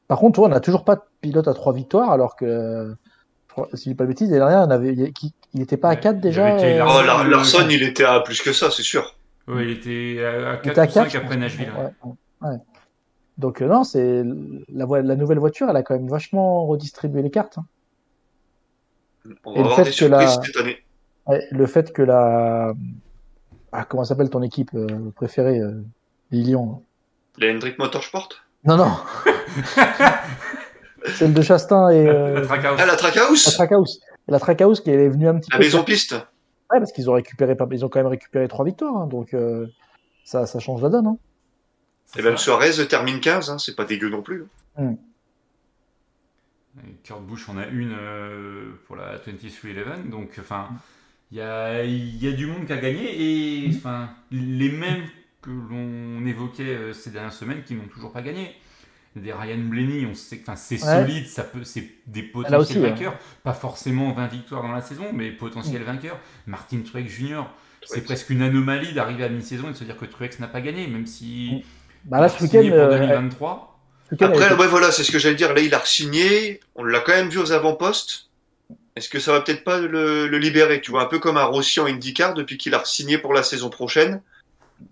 [0.09, 2.93] Par contre, toi, on n'a toujours pas de pilote à trois victoires, alors que,
[3.75, 5.89] si je dis pas de bêtises, l'année dernière, on avait, il, qui- il était pas
[5.89, 6.55] à Ouais, 4 il y déjà.
[6.57, 6.89] Taylor.
[6.89, 9.15] euh, Oh, Larson, Lar- Larson, il était à plus que ça, c'est sûr.
[9.47, 11.38] Ouais, il était à, à il était 4 à ou 5 4, je après.
[11.38, 11.71] Nashville.
[11.77, 11.83] ouais.
[12.03, 12.57] Ouais, ouais, ouais.
[13.38, 14.24] Donc, euh, non, c'est,
[14.69, 17.58] la, vo- la nouvelle voiture, elle a quand même vachement redistribué les cartes.
[17.58, 17.65] hein.
[19.46, 20.78] On Et va le avoir fait des que la- cette année.
[21.26, 22.74] Ouais, le fait que la,
[23.72, 25.82] ah, comment s'appelle ton équipe euh, préférée, euh,
[26.32, 26.84] Lilian?
[27.38, 28.30] La Hendrick Motorsport
[28.65, 28.91] Non, non.
[31.15, 32.76] Celle de Chastain et, La euh, Trackhouse.
[32.80, 34.00] Ah, la La Trackhouse Trackhouse.
[34.28, 35.63] La Trackhouse qui est venue un petit La peu.
[35.63, 36.13] maison piste
[36.72, 39.67] Ouais, parce qu'ils ont récupéré, ils ont quand même récupéré trois victoires, hein, donc euh,
[40.24, 41.08] ça, ça change la donne.
[41.08, 41.17] Hein.
[42.17, 42.38] Et même.
[42.38, 44.45] Suarez termine 15, hein, c'est pas dégueu non plus.
[44.80, 44.84] Et
[47.04, 50.10] Kurt Busch en a une euh, pour la 23-11.
[50.10, 50.69] Donc, enfin,
[51.32, 53.65] il y a, il y a du monde qui a gagné.
[53.65, 55.04] Et enfin, les mêmes
[55.41, 58.56] que l'on évoquait euh, ces dernières semaines qui n'ont toujours pas gagné.
[59.15, 61.06] Des Ryan Blaney, on sait que c'est Ouais.
[61.06, 62.89] solide, ça peut, c'est des Là potentiels aussi, ouais.
[62.89, 63.15] vainqueurs.
[63.43, 66.19] Pas forcément 20 victoires dans la saison, mais potentiels vainqueurs.
[66.47, 67.43] Martin Truex Jr.,
[67.86, 70.62] c'est presque une anomalie d'arriver à mi-saison et de se dire que Truex n'a pas
[70.62, 71.63] gagné, même si.
[72.05, 73.79] Bah là, ce signé week-end, pour euh, 2023.
[74.09, 75.53] ce week-end, elle Après, ouais, voilà, c'est ce que j'allais dire.
[75.53, 76.59] Là, il a re-signé.
[76.75, 78.29] On l'a quand même vu aux avant-postes.
[78.95, 81.45] Est-ce que ça va peut-être pas le, le libérer Tu vois, un peu comme un
[81.45, 84.21] Rossi en IndyCar depuis qu'il a re-signé pour la saison prochaine.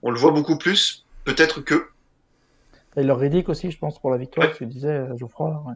[0.02, 1.06] On le voit beaucoup plus.
[1.26, 1.88] Peut-être que.
[2.96, 4.54] Taylor Reddick aussi, je pense, pour la victoire, Ouais.
[4.58, 5.64] tu disais, euh, Geoffroy.
[5.68, 5.74] Ouais.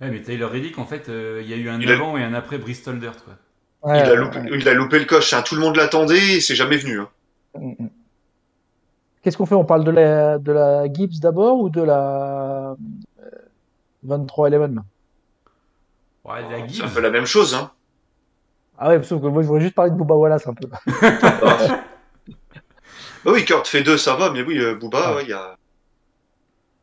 [0.00, 2.16] Ouais, mais Taylor Reddick, en fait, euh, il y a eu un Il a- avant
[2.16, 3.16] et un après Bristol Dirt.
[3.24, 3.34] Quoi.
[3.82, 4.48] Ouais, il, a ouais, loupé, ouais.
[4.52, 5.32] il a loupé le coche.
[5.32, 5.42] hein.
[5.42, 7.00] Tout le monde l'attendait et c'est jamais venu.
[7.00, 7.08] hein.
[7.58, 7.88] Mm, mm.
[9.26, 9.56] Qu'est-ce qu'on fait?
[9.56, 12.76] On parle de la, de la Gibbs d'abord ou de la
[13.18, 14.78] euh, 23-11
[16.24, 17.52] Ouais, la C'est un Gibbs, peu la même chose.
[17.52, 17.72] Hein.
[18.78, 20.68] Ah ouais, sauf que moi je voudrais juste parler de Booba Wallace un peu.
[21.02, 21.82] Ah
[23.32, 25.16] oui, Kurt fait deux, ça va, mais oui, euh, Booba, Ouais.
[25.16, 25.56] ouais, il y a.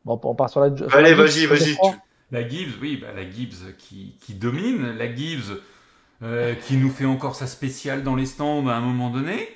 [0.03, 0.75] Bon, on part sur la.
[0.75, 1.77] sur Allez, la vas-y, vas-y.
[2.29, 5.62] La Gibbs, oui, bah, la Gibbs qui, qui domine, la Gibbs
[6.23, 9.47] euh, qui nous fait encore sa spéciale dans les stands à un moment donné.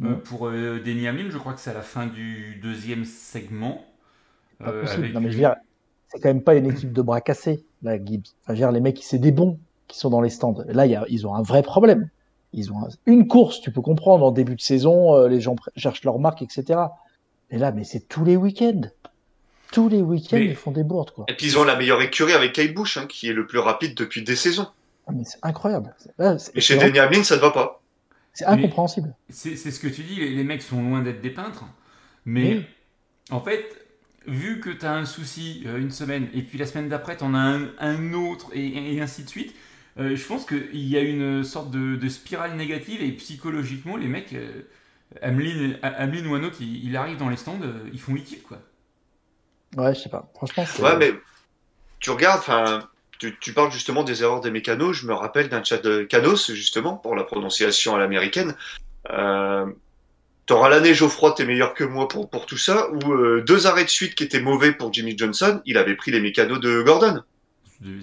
[0.00, 0.14] Ouais.
[0.24, 3.84] pour euh, Denny Hamlin, je crois que c'est à la fin du deuxième segment.
[4.58, 5.56] Pas Euh, avec- Non, mais je veux dire,
[6.08, 8.24] c'est quand même pas une équipe de bras cassés, la Gibbs.
[8.42, 9.58] Enfin, je veux dire, les mecs, c'est des bons
[9.88, 10.56] qui sont dans les stands.
[10.68, 12.08] Là, il y a, ils ont un vrai problème.
[12.52, 15.54] Ils ont un- une course, tu peux comprendre, en début de saison, euh, les gens
[15.76, 16.80] cherchent leur marque, etc.
[17.50, 18.82] Et là, mais c'est tous les week-ends.
[19.72, 21.26] Tous les week-ends, Mais- ils font des bourdes, quoi.
[21.28, 23.58] Et puis ils ont la meilleure écurie avec Kyle Busch, hein, qui est le plus
[23.58, 24.66] rapide depuis des saisons.
[25.06, 25.94] Ah, mais c'est incroyable.
[26.18, 27.79] Là, Et chez Denny Hamlin, ça ne va pas.
[28.40, 29.14] C'est incompréhensible.
[29.28, 31.64] C'est ce que tu dis, les, les mecs sont loin d'être des peintres.
[32.24, 32.66] Mais Oui.
[33.30, 33.64] en fait,
[34.26, 37.24] vu que tu as un souci euh, une semaine, et puis la semaine d'après, tu
[37.24, 39.54] en as un, un autre, et, et ainsi de suite,
[39.98, 44.08] euh, je pense qu'il y a une sorte de, de spirale négative, et psychologiquement, les
[44.08, 44.62] mecs, euh,
[45.22, 48.60] Hamlin ou un autre, il, il arrive dans les stands, euh, ils font liquide, quoi.
[49.76, 50.30] Ouais, je sais pas.
[50.34, 51.12] Franchement, Ouais, mais
[52.00, 52.88] tu regardes, enfin,
[53.20, 54.96] tu, tu parles justement des erreurs des mécanos.
[54.96, 58.56] Je me rappelle d'un chat de Canos, justement, pour la prononciation à l'américaine.
[59.10, 59.66] Euh,
[60.46, 63.84] T'auras l'année Geoffroy, t'es meilleur que moi pour, pour tout ça, ou euh, deux arrêts
[63.84, 67.22] de suite qui étaient mauvais pour Jimmy Johnson, il avait pris les mécanos de Gordon.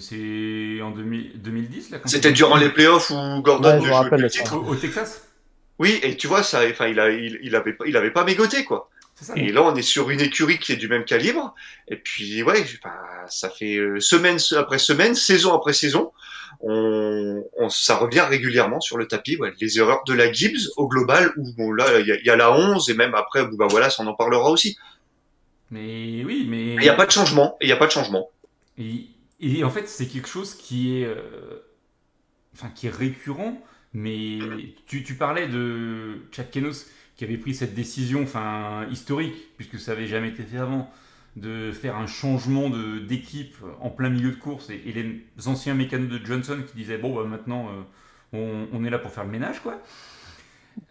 [0.00, 3.92] C'est en 2000 2010, là quand C'était durant les playoffs où Gordon Ouais, je me
[3.92, 4.56] rappelle le titre.
[4.56, 5.28] au, au Texas?
[5.78, 8.24] Oui, et tu vois, ça, enfin, il, a, il, il avait, pas- il avait pas
[8.24, 8.88] mégoté, quoi.
[9.20, 11.54] Ça Et là, on est sur une écurie qui est du même calibre.
[11.88, 12.94] Et puis, ouais, enfin,
[13.28, 16.12] ça fait euh, semaine après semaine, saison après saison,
[16.60, 19.36] on, on- ça revient régulièrement sur le tapis.
[19.36, 22.24] Ouais, les erreurs de la Gibbs au global, où bon, là, il y, a- il
[22.26, 24.76] y a la 11 et même après, bah voilà, on en parlera aussi.
[25.70, 26.74] Mais oui, mais...
[26.74, 27.56] Il n'y a pas de changement.
[27.60, 28.30] Et il n'y a pas de changement.
[28.78, 29.08] Et,
[29.40, 31.58] et en fait, c'est quelque chose qui est, euh,
[32.54, 33.62] enfin, qui est récurrent.
[33.94, 36.86] Mais tu, tu parlais de Chad Kenos
[37.18, 40.90] qui avait pris cette décision, enfin, historique, puisque ça n'avait jamais été fait avant,
[41.36, 44.70] de faire un changement d'équipe en plein milieu de course.
[44.70, 47.82] Et, et les anciens mécanos de Johnson qui disaient bon, bah, maintenant, euh,
[48.32, 49.82] on, on est là pour faire le ménage, quoi.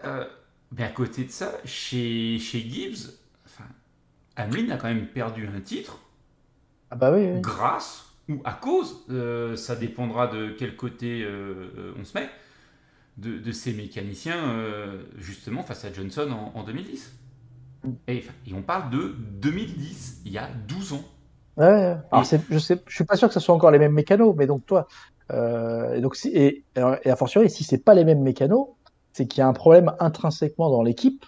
[0.03, 0.25] Euh,
[0.71, 3.13] mais à côté de ça, chez, chez Gibbs,
[3.45, 3.65] enfin,
[4.37, 5.99] Hamlin a quand même perdu un titre
[6.91, 7.41] Ah bah oui, oui.
[7.41, 12.29] grâce ou à cause, euh, ça dépendra de quel côté euh, on se met,
[13.17, 17.13] de, de ces mécaniciens, euh, justement, face à Johnson en, en 2010.
[18.07, 21.03] Et, on parle de 2010, il y a 12 ans.
[21.57, 21.97] Ouais, ouais.
[22.11, 24.45] Alors, Et- je je suis pas sûr que ce soit encore les mêmes mécanos, mais
[24.47, 24.87] donc toi,
[25.31, 28.67] euh, et donc si, et, et a fortiori, si c'est pas les mêmes mécanos,
[29.13, 31.25] c'est qu'il y a un problème intrinsèquement dans l'équipe,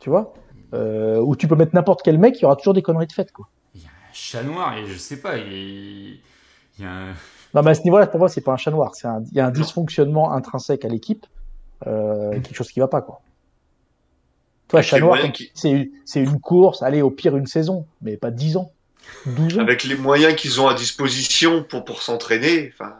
[0.00, 0.34] tu vois,
[0.74, 3.12] euh, où tu peux mettre n'importe quel mec, il y aura toujours des conneries de
[3.12, 3.46] fait, quoi.
[3.74, 6.20] Il y a un chat noir, et je sais pas, il y a,
[6.78, 7.14] il y a un...
[7.54, 9.36] Non, mais à ce niveau-là, pour moi, c'est pas un chat noir, c'est un, il
[9.36, 11.26] y a un dysfonctionnement intrinsèque à l'équipe,
[11.86, 13.20] euh, quelque chose qui va pas, quoi.
[14.68, 15.18] Toi, chat noir,
[15.54, 18.70] c'est, une- c'est une course, allez, au pire une saison, mais pas 10 ans,
[19.24, 19.62] 12 ans.
[19.62, 22.94] Avec les moyens qu'ils ont à disposition pour, pour s'entraîner, enfin,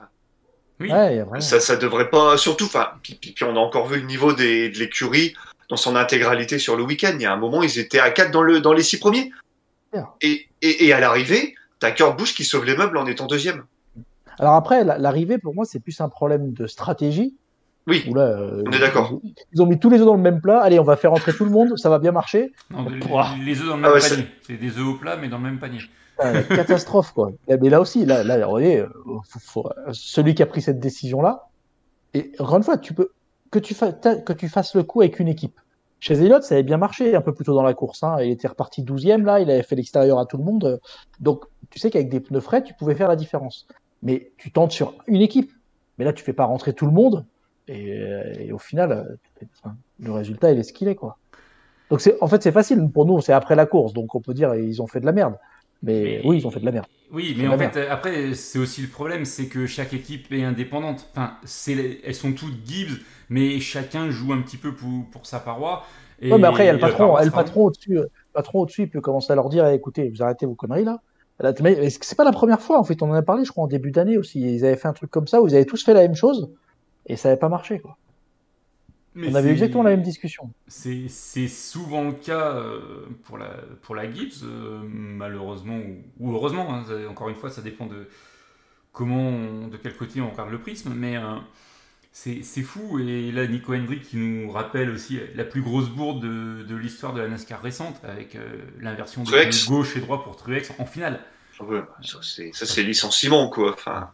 [0.80, 1.40] Oui, Ouais, il y a vraiment.
[1.42, 4.32] ça, ça devrait pas, surtout, enfin, puis, puis- puis on a encore vu le niveau
[4.32, 5.34] des, de l'écurie
[5.68, 7.10] dans son intégralité sur le week-end.
[7.16, 9.30] Il y a un moment, ils étaient à 4 dans, le, dans les 6 premiers.
[10.22, 13.64] Et, et, et à l'arrivée, t'as Kurt Busch qui sauve les meubles en étant deuxième.
[14.38, 17.36] Alors après, la- l'arrivée, pour moi, c'est plus un problème de stratégie.
[17.86, 19.18] Oui, euh, On est d'accord.
[19.52, 20.60] Ils, ont mis tous les œufs dans le même plat.
[20.60, 22.52] Allez, on va faire entrer tout le monde, ça va bien marcher.
[22.70, 23.28] non, Pouah.
[23.42, 24.26] les œufs dans le Ah même ouais, panier.
[24.42, 25.80] C'est des œufs au plat, mais dans le même panier.
[26.18, 27.30] Ah, catastrophe, quoi.
[27.48, 28.88] Mais là aussi, là, là, vous voyez, euh,
[29.30, 31.46] faut- faut- celui qui a pris cette décision-là,
[32.12, 33.08] et encore une fois, tu peux
[33.50, 33.94] que tu, fasses,
[34.26, 35.58] que tu fasses le coup avec une équipe.
[36.00, 38.02] Chez Elliott, ça avait bien marché un peu plus tôt dans la course.
[38.02, 38.18] Hein.
[38.20, 40.78] Il était reparti 12e, là, il avait fait l'extérieur à tout le monde.
[41.20, 43.66] Donc, tu sais qu'avec des pneus frais, tu pouvais faire la différence.
[44.02, 45.50] Mais tu tentes sur une équipe.
[45.98, 47.24] Mais là, tu fais pas rentrer tout le monde.
[47.66, 48.00] Et,
[48.38, 49.18] et au final,
[50.00, 51.18] le résultat, il est ce qu'il est, quoi.
[51.90, 52.88] Donc, c'est, en fait, c'est facile.
[52.92, 53.92] Pour nous, c'est après la course.
[53.92, 55.34] Donc, on peut dire, ils ont fait de la merde.
[55.82, 56.86] Mais, Mais- oui, ils ont fait de la merde.
[57.10, 60.44] Oui, mais en fait, euh, après, c'est aussi le problème, c'est que chaque équipe est
[60.44, 61.08] indépendante.
[61.12, 62.98] Enfin, c'est les- elles sont toutes Gibbs,
[63.30, 65.84] mais chacun joue un petit peu pour, pour sa paroi.
[66.20, 68.60] Et Ouais, mais après, il y a le patron, le patron au-dessus, euh, le patron
[68.60, 70.98] au-dessus, il peut commencer à leur dire, eh, écoutez, vous arrêtez vos conneries là.
[71.62, 73.68] Mais c'est pas la première fois, en fait, on en a parlé, je crois, en
[73.68, 74.40] début d'année aussi.
[74.40, 76.50] Ils avaient fait un truc comme ça, où ils avaient tous fait la même chose,
[77.06, 77.96] et ça n'avait pas marché, quoi.
[79.14, 80.50] Mais On avait exactement la même discussion.
[80.68, 83.50] C'est souvent le cas euh, pour la,
[83.82, 85.78] pour la Gibbs, euh, malheureusement,
[86.20, 88.06] ou, heureusement, hein, encore une fois, ça dépend de
[88.92, 91.36] comment, on- de quel côté on regarde le prisme, mais euh,
[92.12, 92.98] c'est fou.
[92.98, 97.12] Et là, Nico Hendrick qui nous rappelle aussi la plus grosse bourde de, de l'histoire
[97.14, 98.40] de la NASCAR récente, avec euh,
[98.80, 101.20] l'inversion pneus gauche et droit pour Truex en finale.
[101.60, 103.72] Ouais, ça, c'est, licenciement, quoi.
[103.72, 104.10] Enfin,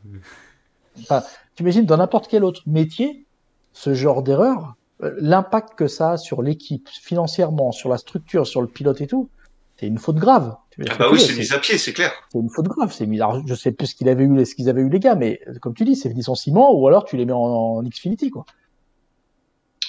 [0.96, 3.26] Tu imagines, dans n'importe quel autre métier,
[3.74, 8.62] ce genre d'erreur, euh, l'impact que ça a sur l'équipe, financièrement, sur la structure, sur
[8.62, 9.28] le pilote et tout,
[9.76, 10.56] c'est une faute grave.
[10.90, 12.12] Ah bah oui, c'est dire, mis à pied, c'est clair.
[12.32, 12.92] c'est une faute grave.
[12.92, 13.20] C'est mis.
[13.20, 15.40] alors, je sais plus ce qu'il avait eu, ce qu'ils avaient eu les gars, mais
[15.48, 18.30] euh, comme tu dis, c'est le licenciement ou alors tu les mets en, en Xfinity
[18.30, 18.44] quoi.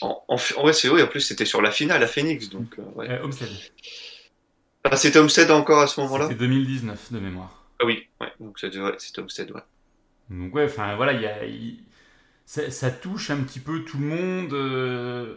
[0.02, 2.84] En, en, vrai, c'est oui, en plus, c'était sur la finale à Phoenix, donc, euh,
[2.96, 3.10] ouais.
[3.10, 3.50] Euh, Homestead.
[4.84, 6.26] Ah, c'était Homestead encore à ce moment-là?
[6.28, 7.66] C'était 2019 de mémoire.
[7.82, 8.78] Ah oui, ouais, donc c'était
[9.18, 9.62] Homestead, ouais.
[10.30, 11.36] Donc ouais, enfin voilà, il y a,
[12.46, 14.54] ça touche un petit peu tout le monde.
[14.54, 15.36] euh,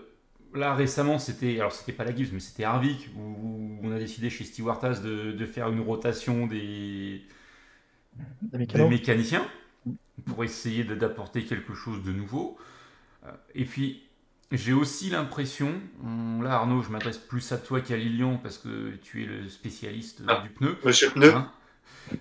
[0.59, 4.31] Là récemment, c'était, alors c'était pas la Gibbs, mais c'était Harvick où on a décidé
[4.31, 7.23] chez Stewart Haas de, de faire une rotation des,
[8.53, 8.89] Les des mécanos.
[8.89, 9.47] mécaniciens
[10.27, 12.59] pour essayer d'apporter quelque chose de nouveau.
[13.27, 14.03] Euh, Et puis
[14.53, 15.75] j'ai aussi l'impression,
[16.43, 20.23] là Arnaud, je m'adresse plus à toi qu'à Lilian parce que tu es le spécialiste
[20.29, 20.41] Ah.
[20.43, 20.77] du pneu.
[20.85, 21.53] Monsieur Pneu, Hein.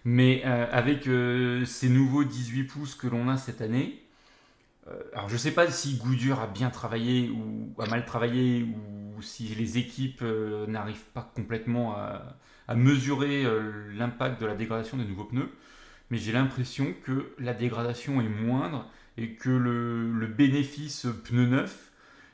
[0.06, 4.06] Mais euh, avec euh, ces nouveaux 18 pouces que l'on a cette année, euh,
[5.13, 9.47] alors je sais pas si Goodyear a bien travaillé ou a mal travaillé ou si
[9.56, 12.38] les équipes euh, n'arrivent pas complètement à,
[12.76, 15.50] mesurer euh, l'impact de la dégradation des nouveaux pneus,
[16.10, 18.86] mais j'ai l'impression que la dégradation est moindre
[19.17, 21.87] et que le bénéfice pneu neuf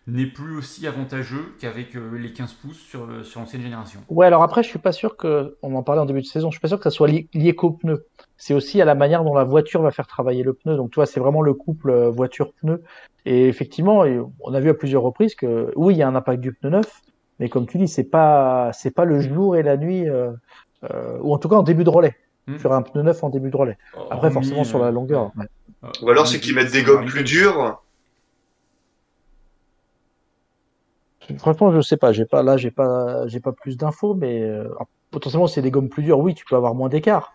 [0.05, 4.01] n'est plus aussi avantageux qu'avec euh, les 15 pouces sur, le- sur l'ancienne génération.
[4.09, 6.49] Ouais, alors après, je suis pas sûr que, on en parlait en début de saison,
[6.51, 8.05] je suis pas sûr que ça soit li- lié qu'au pneu.
[8.37, 10.75] C'est aussi à la manière dont la voiture va faire travailler le pneu.
[10.75, 12.83] Donc, tu vois, c'est vraiment le couple euh, voiture-pneu.
[13.25, 14.03] Et effectivement,
[14.41, 16.69] on a vu à plusieurs reprises que, oui, il y a un impact du pneu
[16.71, 17.01] neuf,
[17.39, 20.31] mais comme tu dis, c'est pas, c'est pas le jour et la nuit, euh,
[20.91, 22.15] euh, ou en tout cas en début de relais.
[22.47, 22.57] Hmm.
[22.57, 23.77] Sur un pneu neuf en début de relais.
[24.11, 25.31] Après, Hormis, forcément, sur euh, la longueur.
[25.37, 25.45] ouais.
[26.01, 27.81] ou alors c'est qu'ils mettent des gommes plus dures.
[31.37, 32.11] Franchement, je sais pas.
[32.11, 35.71] J'ai pas, là, j'ai pas, j'ai pas plus d'infos, mais euh, alors, potentiellement, c'est des
[35.71, 36.19] gommes plus dures.
[36.19, 37.33] Oui, tu peux avoir moins d'écart.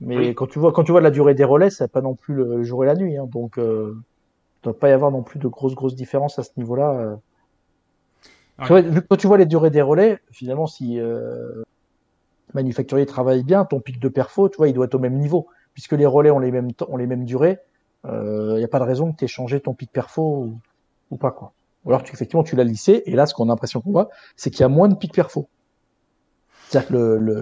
[0.00, 0.34] Mais Oui.
[0.34, 2.62] quand tu vois, quand tu vois la durée des relais, c'est pas non plus le
[2.62, 3.16] jour et la nuit.
[3.16, 6.42] Hein, donc, euh, il doit pas y avoir non plus de grosses, grosses différences à
[6.42, 6.92] ce niveau-là.
[6.94, 7.16] euh.
[8.62, 11.64] Tu vois, quand tu vois les durées des relais, finalement, si euh, le
[12.54, 15.46] manufacturier travaille bien, ton pic de perfo, tu vois, il doit être au même niveau,
[15.74, 17.58] puisque les relais ont les mêmes, ont les mêmes durées.
[18.04, 20.58] Il n'y a pas de raison que tu aies changé ton pic perfo ou,
[21.10, 21.52] ou pas quoi.
[21.88, 24.10] Ou alors tu, effectivement tu l'as lissé et là ce qu'on a l'impression qu'on voit,
[24.36, 25.48] c'est qu'il y a moins de pic perfo.
[26.68, 26.94] C'est-à-dire que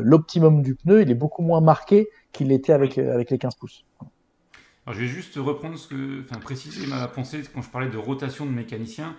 [0.04, 3.85] l'optimum du pneu, il est beaucoup moins marqué qu'il l'était avec, avec les 15 pouces.
[4.87, 7.96] Alors, je vais juste reprendre ce que, enfin, préciser ma pensée quand je parlais de
[7.96, 9.16] rotation de mécaniciens.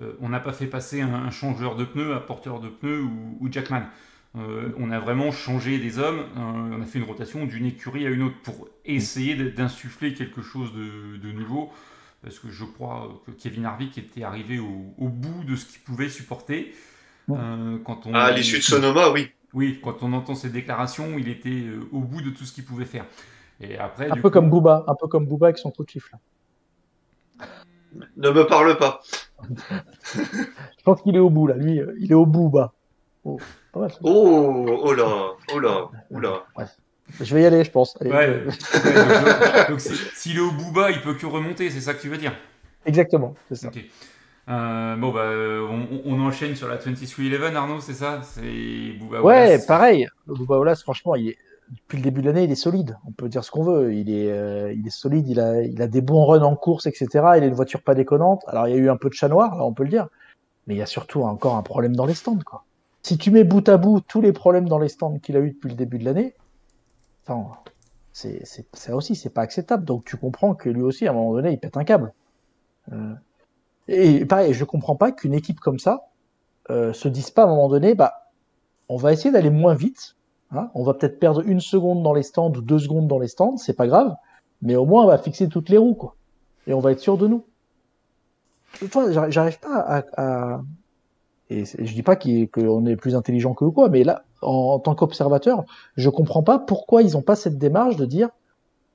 [0.00, 3.02] Euh, on n'a pas fait passer un, un changeur de pneus à porteur de pneus
[3.02, 3.82] ou, ou Jackman.
[4.36, 6.20] Euh, on a vraiment changé des hommes.
[6.20, 10.40] euh, on a fait une rotation d'une écurie à une autre pour essayer d'insuffler quelque
[10.40, 11.70] chose de, de nouveau.
[12.22, 15.80] Parce que je crois que Kevin Harvick était arrivé au, au bout de ce qu'il
[15.80, 16.74] pouvait supporter.
[17.30, 19.30] Euh, quand on, À l'issue de Sonoma, oui.
[19.54, 22.64] Oui, quand on entend ses déclarations, il était euh, au bout de tout ce qu'il
[22.64, 23.04] pouvait faire.
[23.60, 25.84] Et après, Un du peu coup- comme Booba, un peu comme Booba avec son coup
[25.84, 26.08] de chiffre.
[26.12, 27.46] là.
[28.16, 29.00] Ne me parle pas.
[30.14, 32.72] Je pense qu'il est au bout là, lui, euh, il est au bout bas.
[33.24, 33.38] Oh,
[33.72, 33.98] pas mal, ça.
[34.02, 36.44] Oh, oh là, oh là, oh là.
[37.20, 37.96] Je vais y aller, je pense.
[38.00, 38.44] Allez, Ouais,
[39.68, 42.18] donc, s'il est au bout bas, il peut que remonter, c'est ça que tu veux
[42.18, 42.32] dire?
[42.86, 43.70] Exactement, c'est ça.
[44.48, 48.20] Euh, bon, bah, on, on enchaîne sur la 23-11, Arnaud, c'est ça?
[48.22, 49.66] C'est Bouba Ouais, Wallace.
[49.66, 50.08] pareil.
[50.26, 51.36] Bouba Olas, franchement, il est,
[51.70, 52.96] depuis le début de l'année, il est solide.
[53.06, 53.94] On peut dire ce qu'on veut.
[53.94, 55.28] Il est, euh, il est solide.
[55.28, 57.06] Il a, il a des bons runs en course, etc.
[57.14, 58.42] Il a une voiture pas déconnante.
[58.48, 60.08] Alors, il y a eu un peu de chat noir, là, on peut le dire.
[60.66, 62.64] Mais il y a surtout encore un problème dans les stands, quoi.
[63.02, 65.52] Si tu mets bout à bout tous les problèmes dans les stands qu'il a eu
[65.52, 66.34] depuis le début de l'année,
[68.12, 69.84] c'est, ça aussi, c'est pas acceptable.
[69.84, 72.12] Donc, tu comprends que lui aussi, à un moment donné, il pète un câble.
[72.92, 73.14] Euh,
[73.88, 76.08] et pareil, je comprends pas qu'une équipe comme ça
[76.70, 78.12] euh, se dise pas à un moment donné, bah,
[78.88, 80.16] on va essayer d'aller moins vite.
[80.52, 83.28] Hein on va peut-être perdre une seconde dans les stands ou deux secondes dans les
[83.28, 84.16] stands, c'est pas grave,
[84.62, 86.16] mais au moins on va fixer toutes les roues, quoi.
[86.66, 87.44] Et on va être sûr de nous.
[88.78, 90.62] Tu vois, j'arrive pas à, à-
[91.50, 94.94] et je dis pas qu'on est plus intelligent que quoi, mais là, en, en tant
[94.94, 95.64] qu'observateur,
[95.96, 98.28] je comprends pas pourquoi ils ont pas cette démarche de dire,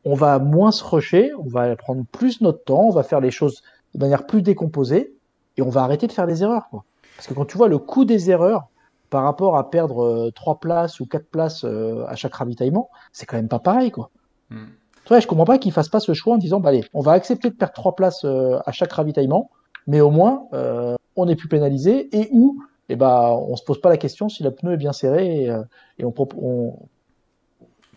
[0.04, 3.32] on va moins se rusher, on va prendre plus notre temps, on va faire les
[3.32, 3.62] choses
[3.94, 5.16] de manière plus décomposée,
[5.58, 6.84] et on va arrêter de faire des erreurs, quoi.
[7.16, 8.68] Parce que quand tu vois le coût des erreurs
[9.10, 13.26] par rapport à perdre euh, trois places ou quatre places euh, à chaque ravitaillement, c'est
[13.26, 14.10] quand même pas pareil, quoi.
[14.50, 14.66] Hmm.
[15.06, 17.02] Tu vois, je comprends pas qu'ils fassent pas ce choix en disant, bah allez, on
[17.02, 19.52] va accepter de perdre trois places euh, à chaque ravitaillement,
[19.86, 22.60] mais au moins euh, on n'est plus pénalisé et où,
[22.90, 25.50] eh ben, on se pose pas la question si le pneu est bien serré et,
[25.50, 25.62] euh,
[25.98, 26.78] et on, prop- on,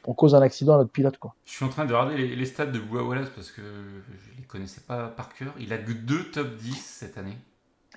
[0.07, 1.35] on cause un accident à notre pilote, quoi.
[1.45, 4.37] Je suis en train de regarder les, les stats de Bouba Wallace parce que je
[4.39, 5.53] les connaissais pas par cœur.
[5.61, 7.37] Il a que deux top 10 cette année.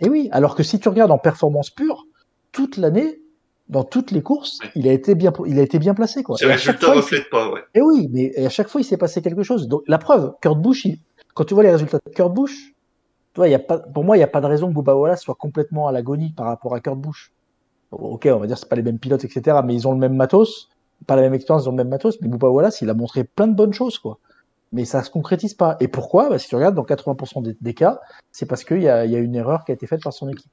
[0.01, 2.05] Et oui, alors que si tu regardes en performance pure,
[2.51, 3.21] toute l'année,
[3.69, 4.71] dans toutes les courses, Ouais.
[4.75, 6.35] il a été bien, il a été bien placé, quoi.
[6.37, 7.61] Ces Et chaque résultats fois, il reflètent pas, ouais.
[7.75, 9.67] Et oui, mais à chaque fois, il s'est passé quelque chose.
[9.69, 10.99] Donc, la preuve, Kurt Busch, il-
[11.33, 12.73] quand tu vois les résultats de Kurt Busch,
[13.37, 15.35] y a pas, pour moi, il n'y a pas de raison que Bouba Wallace soit
[15.35, 17.31] complètement à l'agonie par rapport à Kurt Busch.
[17.91, 19.59] Ok, on va dire que c'est pas les mêmes pilotes, etc.
[19.65, 20.69] Mais ils ont le même matos,
[21.07, 22.19] pas la même expérience, ils ont le même matos.
[22.21, 24.19] Mais Bouba Wallace, il a montré plein de bonnes choses, quoi.
[24.71, 25.75] Mais ça se concrétise pas.
[25.81, 26.29] Et pourquoi?
[26.29, 27.99] Bah, Si tu regardes, dans 80% des, des cas,
[28.31, 30.13] c'est parce qu'il y a, il y a une erreur qui a été faite par
[30.13, 30.51] son équipe.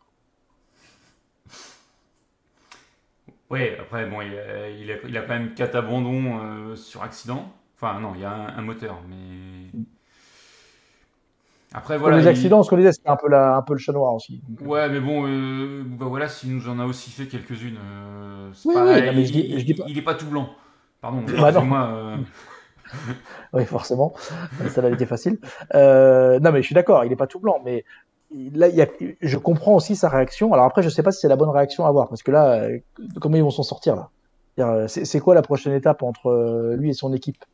[3.51, 7.03] Ouais, après, bon, il a, il a, il a quand même 4 abandons euh, sur
[7.03, 7.51] accident.
[7.77, 9.71] Enfin, non, il y a un, un moteur, mais.
[11.75, 13.79] Après, Voilà, les il- accidents, ce qu'on disait, c'était un peu, la, un peu le
[13.79, 14.41] chat noir aussi.
[14.49, 17.77] Donc, euh, Ouais, mais bon, euh, bah voilà, s'il nous en a aussi fait quelques-unes.
[17.79, 20.27] euh, c'est Oui, pas- oui, il, je dis- je dis pas- il est pas tout
[20.27, 20.49] blanc.
[21.03, 21.61] Pardon, Bah non.
[21.61, 21.89] excuse-moi.
[21.93, 22.17] euh,
[23.53, 24.15] Oui, forcément.
[24.69, 25.39] Ça a été facile.
[25.75, 27.61] Non, mais je suis d'accord, il n'est pas tout blanc.
[27.65, 27.85] Mais
[28.35, 28.87] là, il y a,
[29.21, 30.53] je comprends aussi sa réaction.
[30.55, 32.09] Alors après, je sais pas si c'est la bonne réaction à avoir.
[32.09, 32.67] Parce que là,
[33.21, 34.89] comment ils vont s'en sortir là?
[34.89, 37.45] C'est quoi la prochaine étape entre lui et son équipe?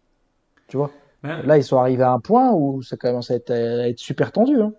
[0.68, 0.90] Tu vois?
[1.24, 4.30] Là, ils sont arrivés à un point où ça commence à être, à être super
[4.30, 4.56] tendu.
[4.60, 4.72] Hein.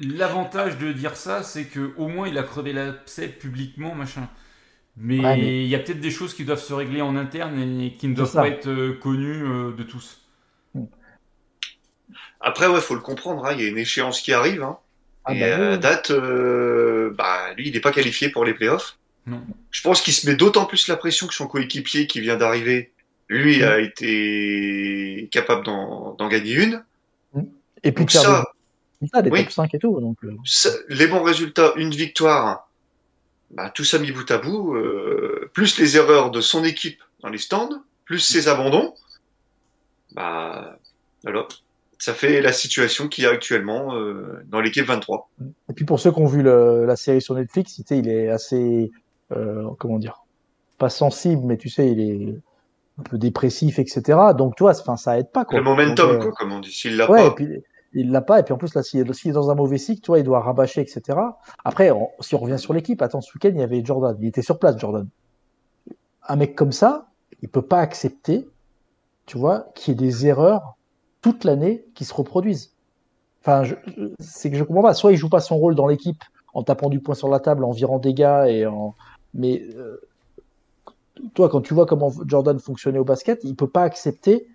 [0.00, 4.28] L'avantage de dire ça, c'est que au moins il a crevé l'abcès publiquement, machin.
[4.96, 7.58] Mais il Ouais, mais- y a peut-être des choses qui doivent se régler en interne
[7.80, 10.18] et qui ne doivent pas être euh, connues euh, de tous.
[12.40, 14.62] Après, ouais, faut le comprendre, hein, il y a une échéance qui arrive.
[14.62, 14.78] Hein,
[15.24, 18.98] Ah, et bah, à date, euh, bah, lui, il n'est pas qualifié pour les playoffs.
[19.26, 19.40] Non.
[19.70, 22.91] Je pense qu'il se met d'autant plus la pression que son coéquipier qui vient d'arriver,
[23.32, 26.84] lui, a été capable d'en gagner une.
[27.84, 28.44] Et puis Donc ça,
[29.22, 29.42] des, oui.
[29.44, 30.00] top 5 et tout.
[30.00, 32.68] Donc, euh, ça- les bons résultats, une victoire,
[33.50, 37.28] bah, tout ça mis bout à bout, euh, plus les erreurs de son équipe dans
[37.28, 38.94] les stands, plus ses abandons,
[40.12, 40.78] bah,
[41.26, 41.48] alors,
[41.98, 45.30] ça fait la situation qu'il y a actuellement euh, dans l'équipe 23.
[45.68, 48.90] Et puis pour ceux qui ont vu le- la série sur Netflix, il est assez,
[49.32, 50.18] euh, comment dire,
[50.78, 52.34] pas sensible, mais tu sais, il est
[52.98, 54.18] un peu dépressif, etc.
[54.36, 55.58] Donc toi, enfin, ça aide pas quoi.
[55.58, 56.70] Le momentum, Donc, euh, quoi, comme on dit.
[56.72, 57.48] S'il l'a Ouais, et pas, puis
[57.94, 58.40] il l'a pas.
[58.40, 60.40] Et puis en plus là, s'il est, dans un mauvais cycle, tu vois, il doit
[60.40, 61.18] rabâcher, etc.
[61.64, 64.16] Après, on- si on revient sur l'équipe, attends, ce week-end, il y avait Jordan.
[64.20, 65.06] Il était sur place, Jordan.
[66.28, 67.08] Un mec comme ça,
[67.42, 68.48] il peut pas accepter,
[69.26, 70.76] tu vois, qu'il y ait des erreurs
[71.20, 72.72] toute l'année qui se reproduisent.
[73.40, 73.64] Enfin,
[74.20, 74.94] c'est que je comprends pas.
[74.94, 76.22] Soit il joue pas son rôle dans l'équipe
[76.54, 78.94] en tapant du poing sur la table, en virant des gars et en.
[79.34, 80.00] Mais euh,
[81.34, 84.46] toi, quand tu vois comment Jordan fonctionnait au basket, il peut pas accepter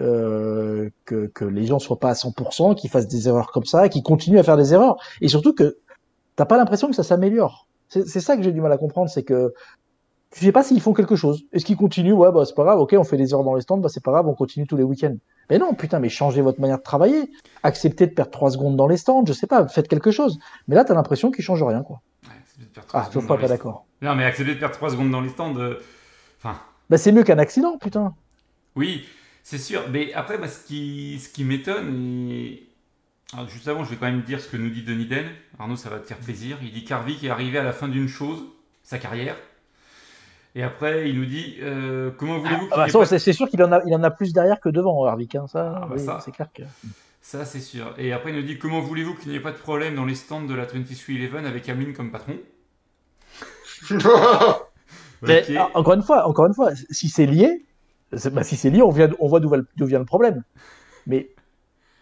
[0.00, 3.88] euh, que, que les gens soient pas à 100%, qu'ils fassent des erreurs comme ça,
[3.88, 5.78] qu'ils continuent à faire des erreurs, et surtout que
[6.36, 7.66] t'as pas l'impression que ça s'améliore.
[7.88, 9.52] C'est ça que j'ai du mal à comprendre, c'est que
[10.30, 11.42] tu sais pas s'ils font quelque chose.
[11.52, 12.14] Est-ce qu'ils continuent?
[12.14, 12.78] Ouais, bah c'est pas grave.
[12.78, 14.78] Ok, on fait des erreurs dans les stands, bah c'est pas grave, on continue tous
[14.78, 15.14] les week-ends.
[15.50, 17.30] Mais non, putain, mais changez votre manière de travailler.
[17.62, 20.38] Acceptez de perdre trois secondes dans les stands, je sais pas, faites quelque chose.
[20.68, 22.00] Mais là, t'as l'impression qu'ils changent rien, quoi.
[22.24, 23.84] Ouais, de perdre Ah, dans pas les- d'accord.
[24.00, 25.54] Non, mais accepter de perdre 3 secondes dans les stands.
[25.58, 25.74] euh,
[26.42, 26.58] Enfin,
[26.90, 28.14] Bah c'est mieux qu'un accident, putain.
[28.74, 29.06] oui,
[29.44, 29.82] c'est sûr.
[29.90, 32.68] Mais après, bah, ce qui, ce qui m'étonne, et...
[33.34, 35.26] Alors, juste avant, je vais quand même dire ce que nous dit Denis Den.
[35.58, 36.58] Arnaud, ça va te faire plaisir.
[36.62, 38.44] Il dit qu'Harvick est arrivé à la fin d'une chose,
[38.82, 39.36] sa carrière.
[40.54, 43.06] Et après, il nous dit euh, Comment voulez-vous qu'il Ah bah, n'y ait ça, pas-
[43.06, 45.34] c'est c'est sûr qu'il en a, il en a plus derrière que devant, Harvick.
[45.34, 46.20] Hein, ça, Ah, bah, oui, ça.
[46.22, 46.62] c'est clair que.
[47.22, 47.94] Ça, c'est sûr.
[47.96, 50.14] Et après, il nous dit Comment voulez-vous qu'il n'y ait pas de problème dans les
[50.16, 52.36] stands de la 23-11 avec Hamlin comme patron?
[55.22, 55.44] Mais,
[55.74, 57.64] encore une fois, encore une fois, si c'est lié,
[58.32, 60.42] bah, si c'est lié, on, vient, on voit d'où va le- d'où vient le problème.
[61.06, 61.30] Mais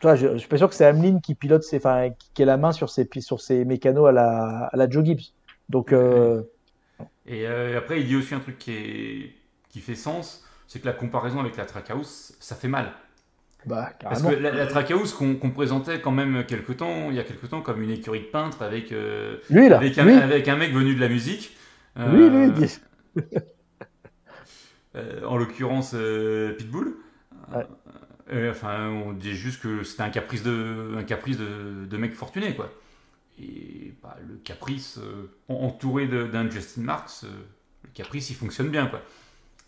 [0.02, 2.56] je, je suis pas sûr que c'est Hamlin qui pilote, ses, enfin, qui, a la
[2.56, 5.34] main sur ses, pi- sur ses mécanos à la, à la Joe Gibbs.
[5.68, 6.42] Donc, euh,
[7.26, 9.34] Et euh, après, il dit aussi un truc qui, est...
[9.68, 12.92] qui fait sens c'est que la comparaison avec la Trackhouse, ça fait mal.
[13.66, 17.18] bah, Parce que la, la Trackhouse qu'on qu'on présentait quand même quelque temps, il y
[17.18, 20.12] a quelque temps comme une écurie de peintre avec, euh, Lui, là, avec, un, lui,
[20.14, 21.56] avec un mec venu de la musique.
[21.98, 22.70] Euh, lui,
[24.96, 26.94] euh, en l'occurrence euh, Pitbull.
[27.54, 27.66] Ouais.
[28.32, 32.14] Euh, enfin, on dit juste que c'était un caprice de, un caprice de, de mec
[32.14, 32.70] fortuné, quoi.
[33.42, 35.00] Et bah, le caprice,
[35.48, 39.00] en- entouré d'un Justin Marks, le caprice, il fonctionne bien, quoi.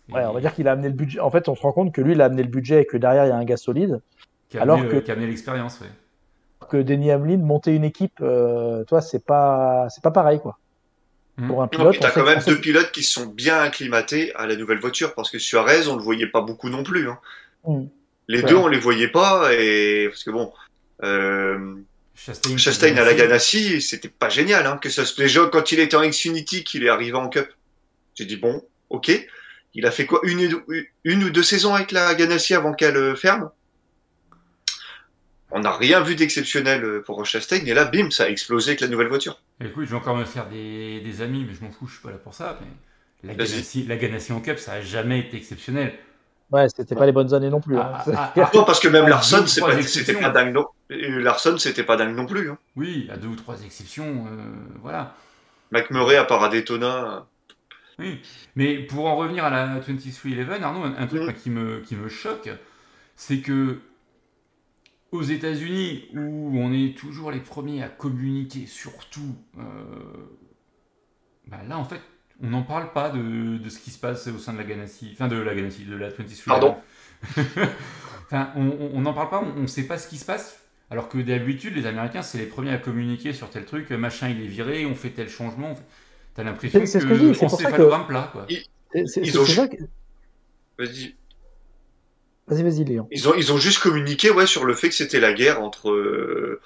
[0.09, 1.19] Et ouais, on va dire qu'il a amené le budget.
[1.19, 2.97] En fait, on se rend compte que lui, il a amené le budget et que
[2.97, 4.01] derrière, il y a un gars solide.
[4.49, 5.87] qui a alors amené, que- qui a amené l'expérience, ouais.
[6.69, 8.17] Que Denny Hamlin, monter une équipe,
[8.87, 10.57] toi, c'est pas, c'est pas pareil, quoi.
[11.37, 11.47] Mhm.
[11.47, 14.55] Pour un pilote, on sait- quand même deux pilotes qui sont bien acclimatés à la
[14.55, 17.09] nouvelle voiture, parce que Suarez, on le voyait pas beaucoup non plus.
[17.09, 17.17] Hein.
[17.67, 17.85] Mm.
[18.27, 18.49] Les Ouais.
[18.49, 20.53] deux, on les voyait pas, et parce que bon,
[21.03, 21.75] euh,
[22.15, 25.79] Chastain, Chastain à la Ganassi, c'était pas génial, hein, que ça se déjà quand il
[25.79, 27.49] était en Xfinity, qu'il est arrivé en Cup.
[28.15, 29.11] J'ai dit bon, ok.
[29.73, 30.61] Il a fait quoi une,
[31.03, 33.49] une ou deux saisons avec la Ganassi avant qu'elle ferme?
[35.55, 38.81] On n'a rien vu d'exceptionnel euh, pour Chastain, et là, bim, ça a explosé avec
[38.81, 39.39] la nouvelle voiture.
[39.63, 42.01] Écoute, je vais encore me faire des, des amis, mais je m'en fous, je suis
[42.01, 42.57] pas là pour ça.
[42.61, 42.67] Mais
[43.29, 43.35] la.
[43.35, 45.93] Ganassi, la Ganassi en Cup, ça a jamais été exceptionnel.
[46.51, 47.77] Ouais, c'était pas les bonnes années non plus.
[47.77, 47.89] hein.
[47.93, 50.19] Ah, ah, ah, Non, parce que même Larson, pas- c'était exceptions.
[50.19, 50.65] pas dingue non.
[50.89, 52.49] Et Larson, c'était pas dingue non plus.
[52.51, 52.57] Hein.
[52.75, 54.51] Oui, à deux ou trois exceptions, euh,
[54.81, 55.15] voilà.
[55.71, 57.25] McMurray, à part à Daytona.
[57.99, 58.21] Oui,
[58.55, 61.23] mais pour en revenir à la 23-11, Arnaud, un, un truc Mm.
[61.25, 62.49] moi, qui, me, qui me choque,
[63.15, 63.79] c'est que
[65.13, 69.61] aux États-Unis, où on est toujours les premiers à communiquer sur tout, euh,
[71.47, 72.01] bah là en fait,
[72.41, 75.09] on n'en parle pas de, de ce qui se passe au sein de la Ganassi,
[75.13, 76.75] enfin de la Ganassi, de la 23 Pardon?
[78.25, 80.59] Enfin, on n'en parle pas, on ne sait pas ce qui se passe.
[80.89, 84.41] Alors que d'habitude, les Américains, c'est les premiers à communiquer sur tel truc, machin il
[84.41, 85.71] est viré, on fait tel changement.
[85.71, 85.83] on fait-
[86.33, 88.47] T'as l'impression C'est- c'est ce que, que je dis, c'est pour ça que- plat, quoi.
[88.49, 89.77] Ils c'est ont- ça que-
[90.79, 91.13] Vas-y.
[92.47, 93.07] Vas-y, vas-y, Léon.
[93.11, 95.91] Ils ont, ils ont juste communiqué ouais, sur le fait que c'était la guerre entre.
[95.91, 96.59] euh,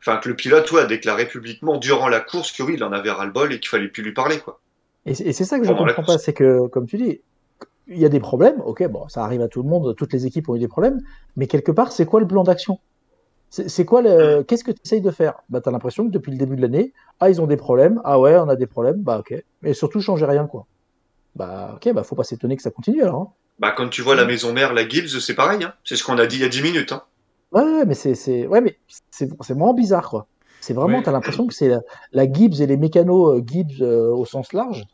[0.00, 2.90] Enfin, que le pilote ouais, a déclaré publiquement durant la course que oui, il en
[2.90, 4.40] avait ras-le-bol et qu'il fallait plus lui parler.
[4.40, 4.60] quoi.
[5.06, 7.20] Et c'est ça que je la comprends pas, c'est que, comme tu dis,
[7.86, 10.26] il y a des problèmes, ok, bon, ça arrive à tout le monde, toutes les
[10.26, 11.00] équipes ont eu des problèmes,
[11.36, 12.80] mais quelque part, c'est quoi le plan d'action?
[13.50, 14.42] C'est c'est quoi le.
[14.42, 15.34] Qu'est-ce que tu essayes de faire?
[15.50, 18.18] Bah, t'as l'impression que depuis le début de l'année, ah, ils ont des problèmes, ah
[18.18, 19.34] ouais, on a des problèmes, bah, ok.
[19.62, 20.66] Mais surtout, changez rien, quoi.
[21.36, 23.20] Bah, ok, bah, faut pas s'étonner que ça continue, alors.
[23.22, 23.28] hein.
[23.62, 25.62] Bah, quand tu vois la maison mère, la Gibbs, c'est pareil.
[25.62, 25.72] Hein.
[25.84, 26.90] C'est ce qu'on a dit il y a 10 minutes.
[26.90, 27.04] Hein.
[27.52, 28.76] Ouais, mais c'est, ouais, mais
[29.12, 29.28] c'est,
[29.76, 30.26] bizarre, quoi.
[30.60, 31.04] C'est vraiment, Ouais.
[31.04, 34.52] t'as l'impression que c'est la, la Gibbs et les mécanos euh, Gibbs euh, au sens
[34.52, 34.84] large,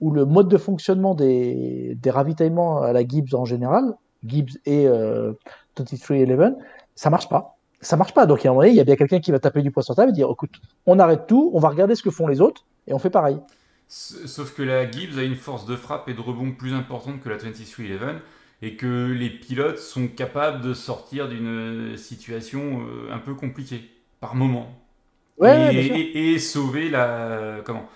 [0.00, 4.88] où le mode de fonctionnement des, des ravitaillements à la Gibbs en général, Gibbs et
[4.88, 5.32] euh,
[5.76, 6.56] 2311,
[6.96, 7.58] ça marche pas.
[7.80, 8.26] Ça marche pas.
[8.26, 9.84] Donc, à un moment donné, il y a bien quelqu'un qui va taper du poing
[9.84, 10.56] sur table et dire, écoute,
[10.86, 13.38] on arrête tout, on va regarder ce que font les autres et on fait pareil.
[13.88, 17.28] Sauf que la Gibbs a une force de frappe et de rebond plus importante que
[17.28, 18.20] la 2311
[18.62, 23.88] et que les pilotes sont capables de sortir d'une situation euh, un peu compliquée
[24.20, 24.82] par moment.
[25.38, 27.60] Ouais, et, et- et sauver la.
[27.64, 27.88] Comment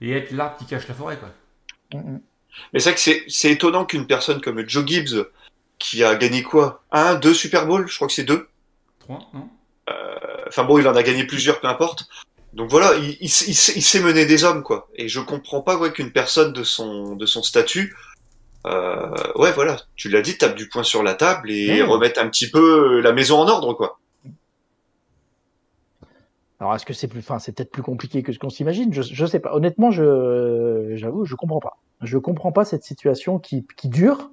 [0.00, 1.30] Et être l'arbre qui cache la forêt, quoi.
[1.92, 2.20] Mm, mm.
[2.72, 5.26] Mais c'est vrai que c'est, c'est étonnant qu'une personne comme Joe Gibbs,
[5.78, 6.84] qui a gagné quoi?
[6.92, 8.48] Un, deux Super Bowl Je crois que c'est deux.
[9.00, 9.48] 3, non?
[10.46, 12.06] Enfin bon, il en a gagné plusieurs, peu importe.
[12.54, 14.88] Donc voilà, il, il, s- il s- il sait mener des hommes, quoi.
[14.94, 17.94] Et je comprends pas ouais, qu'une personne de son, de son statut,
[18.66, 21.82] euh, ouais, voilà, tu l'as dit, tape du poing sur la table et Ouais.
[21.82, 24.00] remette un petit peu la maison en ordre, quoi.
[26.60, 28.92] Alors, est-ce que c'est plus, enfin, c'est peut-être plus compliqué que ce qu'on s'imagine?
[28.92, 29.54] Je, je sais pas.
[29.54, 31.74] Honnêtement, je, j'avoue, je comprends pas.
[32.00, 34.30] Je comprends pas cette situation qui, qui dure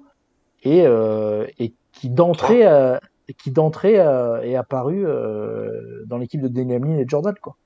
[0.62, 2.98] et, euh, et qui d'entrée, euh,
[3.38, 7.56] qui d'entrée euh, est apparue euh, dans l'équipe de Hamlin et Jordan, quoi.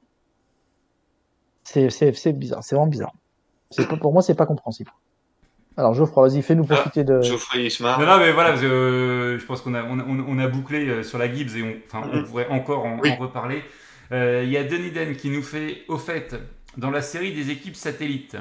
[1.67, 2.63] C'est, bizarre.
[2.63, 3.13] C'est vraiment bizarre.
[3.77, 4.91] Pas, pour moi, c'est pas compréhensible.
[5.77, 7.21] Alors, Geoffroy, vas-y, fais-nous profiter de.
[7.21, 7.99] Geoffrey Ismar.
[8.01, 11.03] Non, non, mais voilà, euh, je pense qu'on a, on a, on a bouclé euh,
[11.03, 12.25] sur la Gibbs et on, enfin, on Mhm.
[12.25, 13.11] pourrait encore en, Oui.
[13.11, 13.63] en reparler.
[14.13, 16.35] Euh, Il y a Denis Den qui nous fait, au fait,
[16.79, 18.37] dans la série des équipes satellites,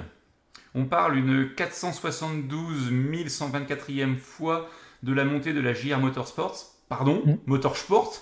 [0.76, 2.92] on parle une 472
[3.28, 4.70] 124e fois
[5.04, 6.56] de la montée de la JR Motorsports,
[6.90, 7.38] pardon, Mhm.
[7.48, 8.14] Motorsport,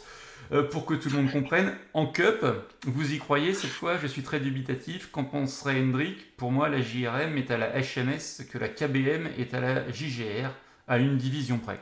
[0.72, 1.74] pour que tout le monde comprenne.
[1.94, 2.46] En Cup,
[2.86, 5.12] vous y croyez cette fois Je suis très dubitatif.
[5.12, 6.36] Qu'en penserait Hendrik?
[6.38, 10.52] Pour moi, la JRM est à la HMS que la KBM est à la JGR,
[10.88, 11.80] à une division près.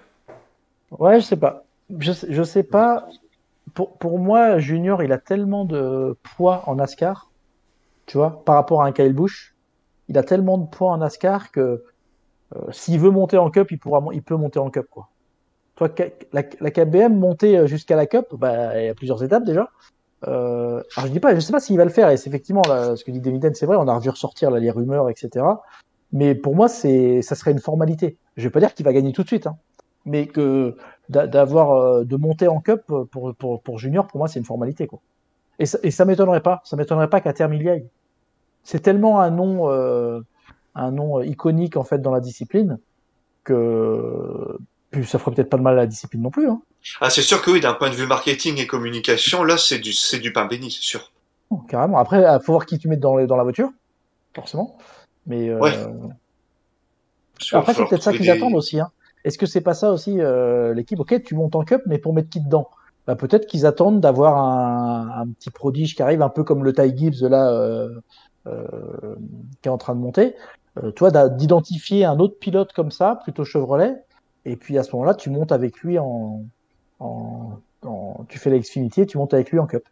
[0.91, 1.65] Ouais, je sais pas.
[1.99, 3.07] Je, sais- sais pas.
[3.73, 7.31] Pour, moi, Junior, il a tellement de poids en NASCAR,
[8.07, 9.55] tu vois, par rapport à un Kyle Busch.
[10.09, 11.83] Il a tellement de poids en NASCAR que
[12.55, 15.10] euh, s'il veut monter en Cup, il pourra, il peut monter en Cup, quoi.
[15.75, 15.89] Toi,
[16.33, 19.69] la, la KBM monter euh, jusqu'à la Cup, bah, il y a plusieurs étapes déjà.
[20.27, 22.09] Euh, alors je dis pas, je sais pas s'il va le faire.
[22.09, 23.77] Et c'est effectivement ce que dit Demiden, c'est vrai.
[23.77, 25.45] On a revu ressortir là, les rumeurs, etc.
[26.11, 28.17] Mais pour moi, c'est, ça serait une formalité.
[28.37, 29.57] Je vais pas dire qu'il va gagner tout de suite, hein,
[30.05, 30.75] mais que
[31.09, 34.87] d'a- d'avoir euh, de monter en cup pour, pour, junior pour moi c'est une formalité
[34.87, 34.99] quoi
[35.59, 37.87] et ça, et ça m'étonnerait pas ça m'étonnerait pas qu'à terme il y aille
[38.63, 39.69] c'est tellement un nom
[40.75, 42.79] un nom iconique en fait dans la discipline
[43.43, 44.57] que
[44.91, 46.61] puis ça ferait peut-être pas de mal à la discipline non plus hein.
[46.99, 49.93] Ah, c'est sûr que oui, d'un point de vue marketing et communication, là, c'est du,
[49.93, 51.11] c'est du pain béni, c'est sûr.
[51.51, 53.69] Oh, carrément après euh, faut voir qui tu mets dans, les- dans la voiture
[54.33, 54.77] forcément
[55.25, 55.73] mais euh, Ouais.
[57.53, 58.89] Après c'est peut-être ça qu'ils des- attendent aussi hein.
[59.25, 60.99] est-ce que c'est pas ça aussi euh, l'équipe?
[60.99, 62.69] Ok tu montes en cup mais pour mettre qui dedans?
[63.07, 66.71] Bah, peut-être qu'ils attendent d'avoir un, un petit prodige qui arrive un peu comme le
[66.73, 67.89] Ty Gibbs là euh,
[68.47, 69.15] euh,
[69.61, 70.35] qui est en train de monter
[70.81, 73.95] euh, toi d'identifier un autre pilote comme ça plutôt Chevrolet
[74.45, 76.43] et puis à ce moment-là tu montes avec lui en,
[76.99, 79.83] en, en- tu fais la Xfinity et tu montes avec lui en cup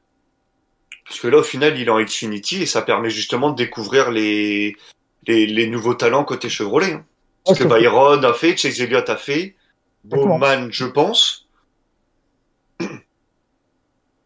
[1.05, 4.11] Parce que là, au final, il est en Xfinity et ça permet justement de découvrir
[4.11, 4.75] les,
[5.27, 6.93] les, les nouveaux talents côté Chevrolet.
[6.93, 7.05] hein.
[7.45, 9.55] Ce que Byron a fait, Chase Elliott a fait.
[10.03, 11.47] Bowman, je pense.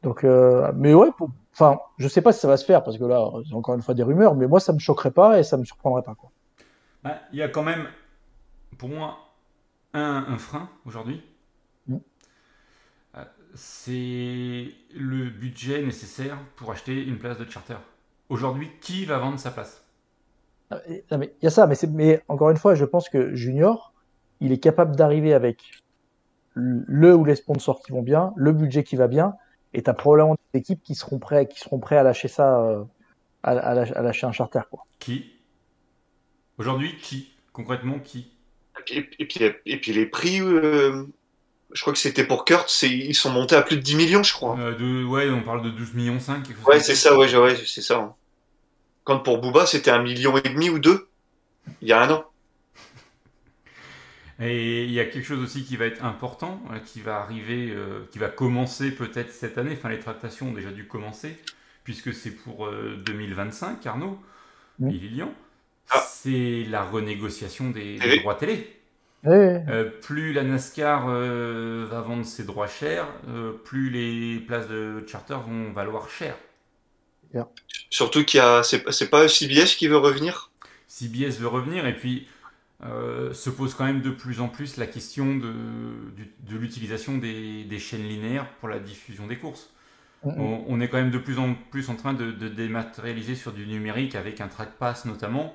[0.02, 2.98] Donc, euh, mais ouais, pour- enfin, je sais pas si ça va se faire parce
[2.98, 5.44] que là, c'est encore une fois des rumeurs, mais moi, ça me choquerait pas et
[5.44, 6.30] ça me surprendrait pas, quoi.
[7.04, 7.88] Bah, Il y a quand même,
[8.78, 9.18] pour moi,
[9.94, 11.22] un, un frein aujourd'hui.
[11.90, 13.24] Euh,
[13.56, 17.78] C'est le budget nécessaire pour acheter une place de charter.
[18.30, 19.86] Aujourd'hui, qui va vendre sa place?
[20.72, 21.04] Ah, il
[21.44, 23.94] y a ça, mais, encore une fois, je pense que Junior,
[24.40, 25.84] il est capable d'arriver avec
[26.56, 29.36] le ou les sponsors qui vont bien, le budget qui va bien,
[29.74, 32.60] et tu as probablement des équipes qui seront prêts, qui seront prêts à lâcher ça,
[32.62, 32.84] euh,
[33.44, 34.62] à, à lâcher, à lâcher un charter.
[34.72, 34.84] Quoi.
[34.98, 35.36] Qui?
[36.58, 37.36] Aujourd'hui, qui?
[37.52, 38.32] Concrètement, qui?
[38.88, 41.06] Et puis, et puis, et puis les prix, euh,
[41.74, 44.34] je crois que c'était pour Kurt, ils sont montés à plus de 10 millions, je
[44.34, 44.58] crois.
[44.60, 46.44] Euh, de, Ouais, on parle de 12 millions 5.
[46.44, 47.98] quelque chose Ouais, c'est ça, ouais, c'est ça.
[48.00, 48.16] hein.
[49.04, 51.10] Quand pour Booba, c'était un million et demi ou deux,
[51.82, 52.26] il y a un an.
[54.40, 57.70] Et il y a quelque chose aussi qui va être important, euh, qui va arriver,
[57.72, 59.74] euh, qui va commencer peut-être cette année.
[59.78, 61.38] Enfin, les tractations ont déjà dû commencer,
[61.84, 64.20] puisque c'est pour euh, 2025, Arnaud
[64.90, 65.34] et Lilian.
[66.24, 68.80] C'est la renégociation des, droits télé.
[69.26, 75.04] Euh, plus la NASCAR euh, va vendre ses droits chers, euh, plus les places de
[75.06, 76.38] charter vont valoir cher.
[77.90, 80.50] Surtout qu'il y a, c'est c'est pas CBS qui veut revenir?
[80.88, 82.26] CBS veut revenir et puis
[82.86, 85.54] euh, se pose quand même de plus en plus la question de,
[86.50, 89.72] l'utilisation des, des chaînes linéaires pour la diffusion des courses.
[90.24, 93.52] On, on est quand même de plus en plus en train de, de dématérialiser sur
[93.52, 95.54] du numérique avec un track pass notamment.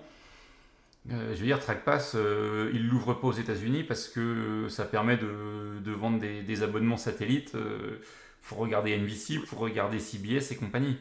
[1.11, 4.85] Euh, je veux dire, track pass, euh, ils l'ouvrent pas aux États-Unis parce que ça
[4.85, 8.01] permet de, vendre des, abonnements satellites euh,
[8.43, 10.99] pour regarder NBC, pour regarder CBS et compagnie.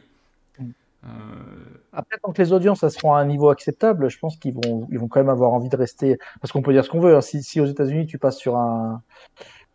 [1.04, 1.10] Euh,
[1.92, 4.98] Après, tant que les audiences seront à un niveau acceptable, je pense qu'ils vont, ils
[4.98, 6.18] vont quand même avoir envie de rester.
[6.42, 7.16] Parce qu'on peut dire ce qu'on veut.
[7.16, 7.22] hein.
[7.22, 9.02] Si, si aux États-Unis tu passes sur un,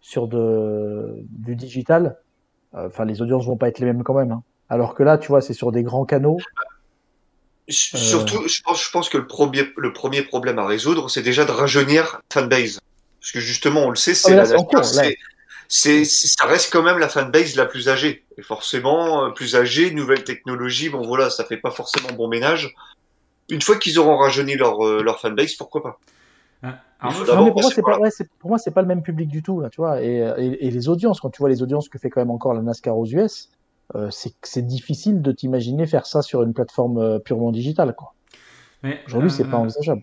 [0.01, 2.19] sur du digital,
[2.75, 4.33] euh, enfin les audiences vont pas être les mêmes quand même.
[4.33, 4.43] hein.
[4.69, 6.39] Alors que là, tu vois, c'est sur des grands canaux.
[7.69, 7.73] Euh.
[7.73, 11.45] Surtout, je pense, je pense que le premier, le premier problème à résoudre, c'est déjà
[11.45, 12.81] de rajeunir fanbase.
[13.21, 14.85] Parce que justement, on le sait, c'est la cours,
[15.69, 18.25] c'est- ça reste quand même la fanbase la plus âgée.
[18.37, 22.75] Et forcément, euh, plus âgée, nouvelle technologie, bon voilà, ça fait pas forcément bon ménage.
[23.49, 26.01] Une fois qu'ils auront rajeuni leur, euh, leur fanbase, pourquoi pas?
[27.35, 29.29] Non, mais pour moi, c'est pas, ouais, c'est, pour moi, c'est pas le même public
[29.29, 30.03] du tout, là, tu vois.
[30.03, 32.55] Et, et, et les audiences, quand tu vois les audiences que fait quand même encore
[32.55, 33.49] la NASCAR aux US,
[33.95, 38.15] euh, c'est, difficile de t'imaginer faire ça sur une plateforme euh, purement digitale, quoi.
[39.07, 40.03] Aujourd'hui, c'est euh, pas envisageable.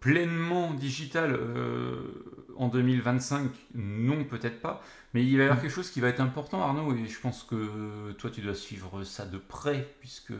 [0.00, 4.82] pleinement digital euh, en 2025, non, peut-être pas.
[5.14, 7.42] Mais il va y avoir quelque chose qui va être important, Arnaud, et je pense
[7.42, 10.34] que toi, tu dois suivre ça de près, puisque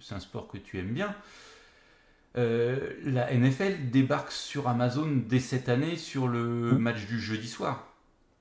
[0.00, 1.14] c'est un sport que tu aimes bien.
[2.36, 6.78] Euh, la NFL débarque sur Amazon dès cette année sur le Mm.
[6.78, 7.93] match du jeudi soir.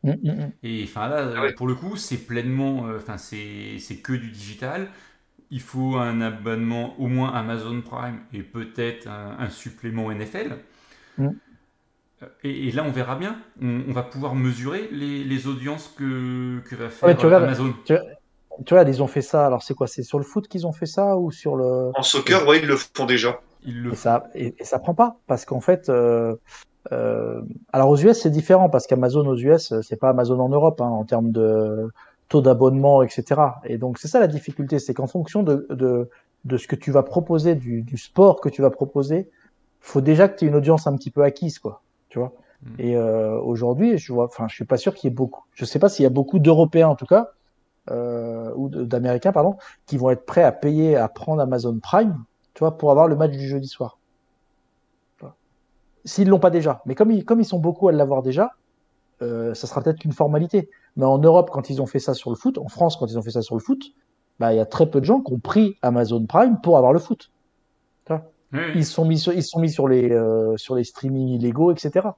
[0.04, 0.52] Mm, mm, mm.
[0.64, 1.54] Et enfin là, Ah ouais.
[1.54, 4.90] pour le coup, c'est pleinement, euh, enfin c'est c'est que du digital.
[5.52, 10.58] Il faut un abonnement au moins Amazon Prime et peut-être un, un supplément NFL.
[11.20, 11.30] Euh,
[12.44, 13.38] Et, et là, on verra bien.
[13.62, 17.28] On, on va pouvoir mesurer les, les audiences que, que va faire Ouais, tu euh,
[17.28, 17.74] regardes- Amazon.
[18.66, 19.46] Tu vois, ils ont fait ça.
[19.46, 19.88] Alors, c'est quoi?
[19.88, 21.92] C'est sur le foot qu'ils ont fait ça ou sur le.
[21.96, 23.40] En soccer, ouais, ils le font déjà.
[23.64, 24.02] Ils le Et font.
[24.02, 25.18] ça, et, et ça prend pas.
[25.28, 26.36] Parce qu'en fait, euh,
[26.92, 30.50] euh, alors aux US, c'est différent parce qu'Amazon aux US, euh, c'est pas Amazon en
[30.50, 31.90] Europe, hein, en termes de
[32.30, 33.42] taux d'abonnement, etc.
[33.66, 34.80] Et donc, c'est ça la difficulté.
[34.80, 36.10] C'est qu'en fonction de, de,
[36.46, 39.30] de ce que tu vas proposer, du, du sport que tu vas proposer,
[39.80, 41.82] faut déjà que tu aies une audience un petit peu acquise, quoi.
[42.10, 42.34] Tu vois?
[42.64, 42.76] Mm.
[42.80, 45.44] Et euh, aujourd'hui, je vois, enfin, je suis pas sûr qu'il y ait beaucoup.
[45.54, 47.32] Je sais pas s'il y a beaucoup d'Européens, en tout cas,
[47.92, 52.24] euh, ou d'Américains, pardon, qui vont être prêts à payer, à prendre Amazon Prime,
[52.54, 53.98] tu vois, pour avoir le match du jeudi soir.
[56.06, 56.82] S'ils l'ont pas déjà.
[56.86, 58.52] Mais comme ils, comme ils sont beaucoup à l'avoir déjà,
[59.22, 60.70] euh, ça sera peut-être qu'une formalité.
[60.98, 63.18] Mais en Europe, quand ils ont fait ça sur le foot, en France, quand ils
[63.18, 63.82] ont fait ça sur le foot,
[64.40, 66.94] bah, il y a très peu de gens qui ont pris Amazon Prime pour avoir
[66.94, 67.30] le foot.
[68.56, 68.60] Oui.
[68.76, 71.72] Ils se sont mis sur, ils sont mis sur les, euh, sur les streamings illégaux,
[71.72, 72.10] etc.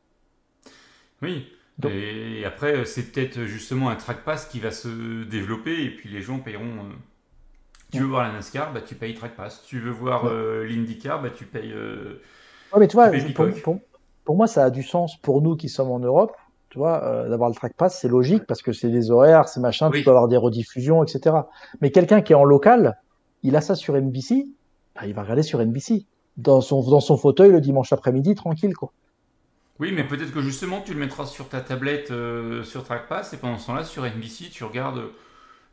[1.22, 1.48] Oui.
[1.80, 5.90] Donc- Et après, euh, c'est peut-être justement un track pass qui va se développer et
[5.96, 6.64] puis les gens paieront.
[6.66, 6.94] euh,
[7.94, 9.64] Tu veux voir la NASCAR, bah, tu payes track pass.
[9.66, 10.32] Tu veux voir Ouais.
[10.34, 11.74] euh, l'IndyCar, bah, tu payes.
[12.76, 13.62] Ouais, mais tu vois, pour, Peacock.
[13.64, 13.80] pour,
[14.26, 16.34] pour moi, ça a du sens pour nous qui sommes en Europe,
[16.70, 19.60] tu vois, euh, d'avoir le track pass, c'est logique parce que c'est des horaires, c'est
[19.62, 20.00] machin, Oui.
[20.00, 21.36] tu peux avoir des rediffusions, etc.
[21.82, 22.98] Mais quelqu'un qui est en local,
[23.44, 24.46] il a ça sur NBC,
[24.96, 26.06] bah, il va regarder sur NBC,
[26.38, 28.92] dans son, dans son fauteuil le dimanche après-midi, tranquille, quoi.
[29.80, 33.38] Oui, mais peut-être que justement tu le mettras sur ta tablette euh, sur Trackpass et
[33.38, 35.02] pendant ce temps-là sur NBC tu regardes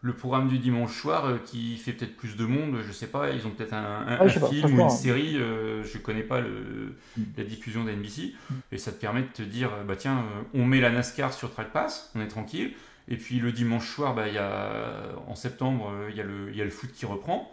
[0.05, 3.31] le programme du dimanche soir euh, qui fait peut-être plus de monde, je sais pas,
[3.31, 4.89] ils ont peut-être un, un- Ah, je un sais pas, film ou une hein.
[4.89, 7.23] série, euh, je connais pas le, Mm.
[7.39, 8.55] la diffusion d'NBC Mm.
[8.73, 11.51] et ça te permet de te dire bah tiens euh, on met la NASCAR sur
[11.53, 12.73] Trackpass, on est tranquille
[13.09, 16.25] et puis le dimanche soir bah il y a en septembre euh, il y a
[16.25, 17.51] le y a le foot qui reprend.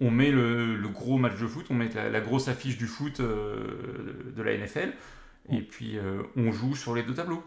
[0.00, 2.86] On met le, le gros match de foot, on met la, la grosse affiche du
[2.86, 4.92] foot de la NFL.
[5.50, 7.42] Et puis euh, on joue sur les deux tableaux.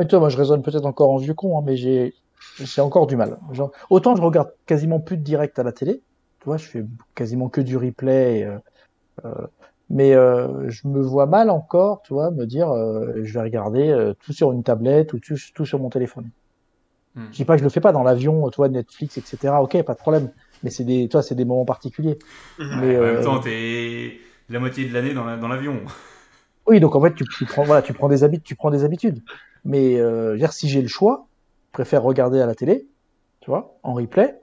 [0.00, 2.14] Et toi, moi, je raisonne peut-être encore en vieux con, hein, mais j'ai
[2.58, 3.38] j'ai encore du mal.
[3.52, 6.02] Genre, autant je regarde quasiment plus de direct à la télé,
[6.40, 6.84] tu vois, je fais
[7.14, 8.58] quasiment que du replay, et, euh,
[9.24, 9.46] euh,
[9.90, 14.12] mais euh, je me vois mal encore, tu vois, me dire, euh, je vais regarder
[14.24, 16.30] tout sur une tablette ou tout, tout sur mon téléphone.
[17.14, 17.26] Hmm.
[17.30, 19.62] Je dis pas que je le fais pas dans l'avion, toi, Netflix, etc.
[19.62, 20.30] Ok, pas de problème.
[20.62, 22.18] Mais c'est des, toi, c'est des moments particuliers.
[22.58, 24.18] Mais, en même temps, t'es
[24.48, 25.80] la moitié de l'année dans la- dans l'avion.
[26.66, 28.84] Oui, donc en fait, tu, tu prends, voilà, tu prends des habitudes, tu prends des
[28.84, 29.22] habitudes.
[29.64, 29.96] Mais
[30.36, 31.26] dire, si j'ai le choix,
[31.72, 32.86] préfère regarder à la télé,
[33.40, 34.40] tu vois, en replay,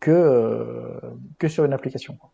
[0.00, 0.98] que euh,
[1.38, 2.16] que sur une application.
[2.16, 2.30] quoi.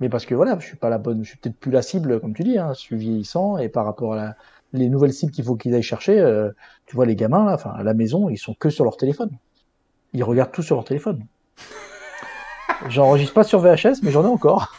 [0.00, 2.20] Mais parce que voilà, je suis pas la bonne, je suis peut-être plus la cible,
[2.20, 4.36] comme tu dis, hein, je suis vieillissant et par rapport à la,
[4.72, 6.50] les nouvelles cibles qu'il faut qu'ils aillent chercher, euh,
[6.86, 9.30] tu vois, les gamins là, enfin à la maison, ils sont que sur leur téléphone.
[10.12, 11.26] Ils regardent tout sur leur téléphone.
[12.88, 14.72] J'enregistre pas sur VHS, mais j'en ai encore.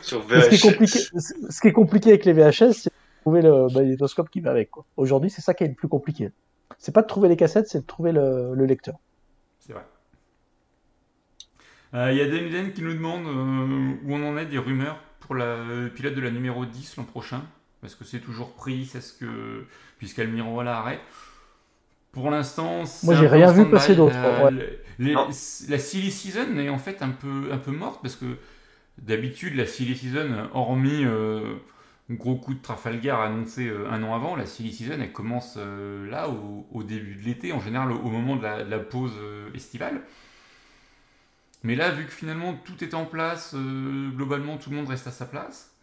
[0.00, 3.42] Sur ce qui est compliqué, ce qui est compliqué avec les VHS, c'est de trouver
[3.42, 4.70] le magnétoscope qui va avec.
[4.96, 6.30] Aujourd'hui, c'est ça qui est le plus compliqué.
[6.78, 8.96] C'est pas de trouver les cassettes, c'est de trouver le, le lecteur.
[9.58, 9.84] C'est vrai.
[11.94, 14.98] Euh, Il y a Demiden qui nous demande euh, où on en est des rumeurs
[15.20, 17.42] pour la euh, pilote de la numéro 10 l'an prochain.
[17.84, 18.90] Est-ce que c'est toujours pris?
[18.94, 19.66] Est-ce que
[19.98, 21.00] puisqu'Almiro la arrête
[22.12, 24.78] Pour l'instant, c'est Moi, j'ai rien en vu passer d'autre, ouais.
[25.68, 28.38] la silly season est en fait un peu un peu morte parce que
[28.98, 31.56] d'habitude la silly season, hormis euh,
[32.10, 36.08] gros coup de Trafalgar annoncé euh, un an avant, la silly season elle commence euh,
[36.10, 39.14] là au, au début de l'été, en général au, moment de la, de la pause
[39.18, 40.02] euh, estivale.
[41.62, 45.10] Mais là, vu que finalement tout est en place, globalement tout le monde reste à
[45.12, 45.74] sa place,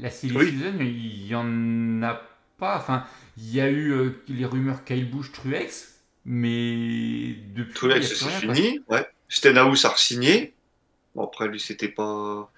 [0.00, 0.50] la silly Oui.
[0.50, 2.20] season, il y en a
[2.58, 2.76] pas.
[2.76, 3.04] Enfin,
[3.36, 7.74] il y a eu euh, les rumeurs Kyle Busch, Truex, mais depuis.
[7.74, 8.80] Truex, c'est fini.
[8.88, 9.06] Ouais.
[9.28, 10.54] Stenhouse a re-signé.
[11.14, 12.50] Bon, après, lui, c'était pas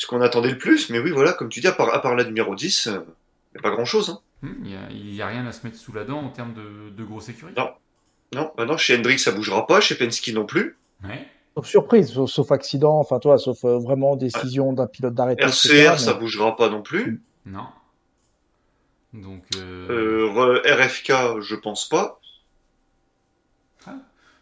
[0.00, 0.88] ce qu'on attendait le plus.
[0.88, 3.58] Mais oui, voilà, comme tu dis, à part, à part la numéro 10, il n'y
[3.58, 4.08] a pas grand-chose.
[4.10, 4.20] Hein.
[4.42, 6.30] Hum, Il n'y a, il y a rien à se mettre sous la dent en
[6.30, 7.60] termes de, de grosse sécurité.
[7.60, 7.68] Non.
[8.34, 9.80] Non, bah non, chez Hendrick, ça bougera pas.
[9.82, 10.78] Chez Penske non plus.
[11.04, 11.26] Ouais.
[11.56, 15.42] Sauf surprise, sauf, sauf accident, enfin toi, sauf euh, vraiment décision d'un pilote d'arrêter.
[15.42, 17.20] etc., RCR, mais- ça bougera pas non plus.
[17.44, 17.66] Non.
[19.12, 19.42] Donc.
[19.56, 22.20] euh, Euh, RFK, je pense pas.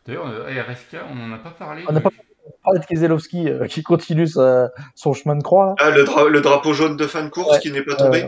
[0.07, 1.85] D'ailleurs, euh, RFK, on n'en a pas parlé.
[1.89, 2.28] On n'a pas parlé
[2.75, 5.67] de Keselowski euh, qui continue sa- son chemin de croix.
[5.69, 5.75] là.
[5.79, 7.61] Ah, le, dra- le drapeau jaune de fin de course Ouais.
[7.61, 8.25] qui n'est pas tombé.
[8.25, 8.27] Euh,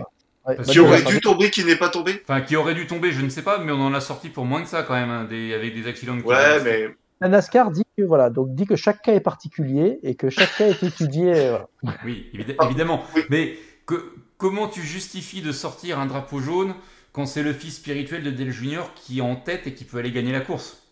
[0.48, 2.22] ouais, bah, qui aurait dû tomber, qui n'est pas tombé.
[2.22, 4.44] Enfin, qui aurait dû tomber, je ne sais pas, mais on en a sorti pour
[4.44, 6.88] moins que ça quand même, hein, des, avec des accidents de Ouais, mais
[7.20, 10.56] La NASCAR dit que voilà, donc dit que chaque cas est particulier et que chaque
[10.56, 11.34] cas est étudié.
[11.34, 11.58] euh.
[12.04, 13.02] Oui, évid- Ah, évidemment.
[13.14, 13.22] oui.
[13.28, 16.72] Mais que- comment tu justifies de sortir un drapeau jaune
[17.12, 19.98] quand c'est le fils spirituel de Dale Junior qui est en tête et qui peut
[19.98, 20.82] aller gagner la course?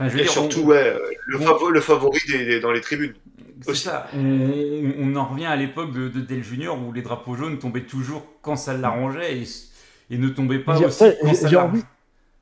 [0.00, 0.94] Enfin, je veux et dire, surtout, on- ouais,
[1.26, 3.14] le, on- favo- le favori des, des- dans les tribunes.
[3.62, 3.82] c'est aussi.
[3.84, 4.06] ça.
[4.14, 8.24] On, en revient à l'époque de, de Dale Junior où les drapeaux jaunes tombaient toujours
[8.42, 9.44] quand ça l'arrangeait et,
[10.10, 11.78] et ne tombaient pas J'ai aussi quand j'ai- ça j'ai l'arrangeait.
[11.78, 11.84] envie,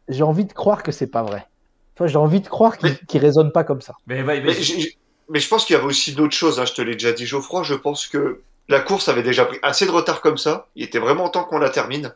[0.09, 1.47] j'ai envie de croire que c'est pas vrai.
[1.95, 3.95] Toi, j'ai envie de croire qu'il Mais- qu'il raisonne pas comme ça.
[4.07, 4.97] Mais, ouais, mais- Mais, j'ai-
[5.31, 7.25] mais je pense qu'il y avait aussi d'autres choses, hein, je te l'ai déjà dit,
[7.27, 7.63] Geoffroy.
[7.63, 10.67] Je pense que la course avait déjà pris assez de retard comme ça.
[10.77, 12.13] Il était vraiment temps qu'on la termine.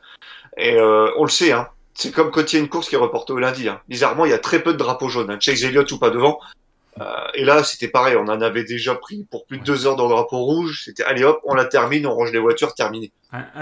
[0.58, 1.68] Et euh, on le sait, hein.
[1.94, 3.68] C'est comme quand il y a une course qui est reportée au lundi.
[3.68, 3.80] Hein.
[3.88, 5.30] Bizarrement, il y a très peu de drapeaux jaunes.
[5.30, 5.38] Hein.
[5.40, 6.38] Chase Elliott ou pas devant.
[7.00, 8.16] Euh, et là, c'était pareil.
[8.16, 10.82] On en avait déjà pris pour plus de deux heures dans le drapeau rouge.
[10.84, 13.12] C'était allez hop, on la termine, on range les voitures, terminé.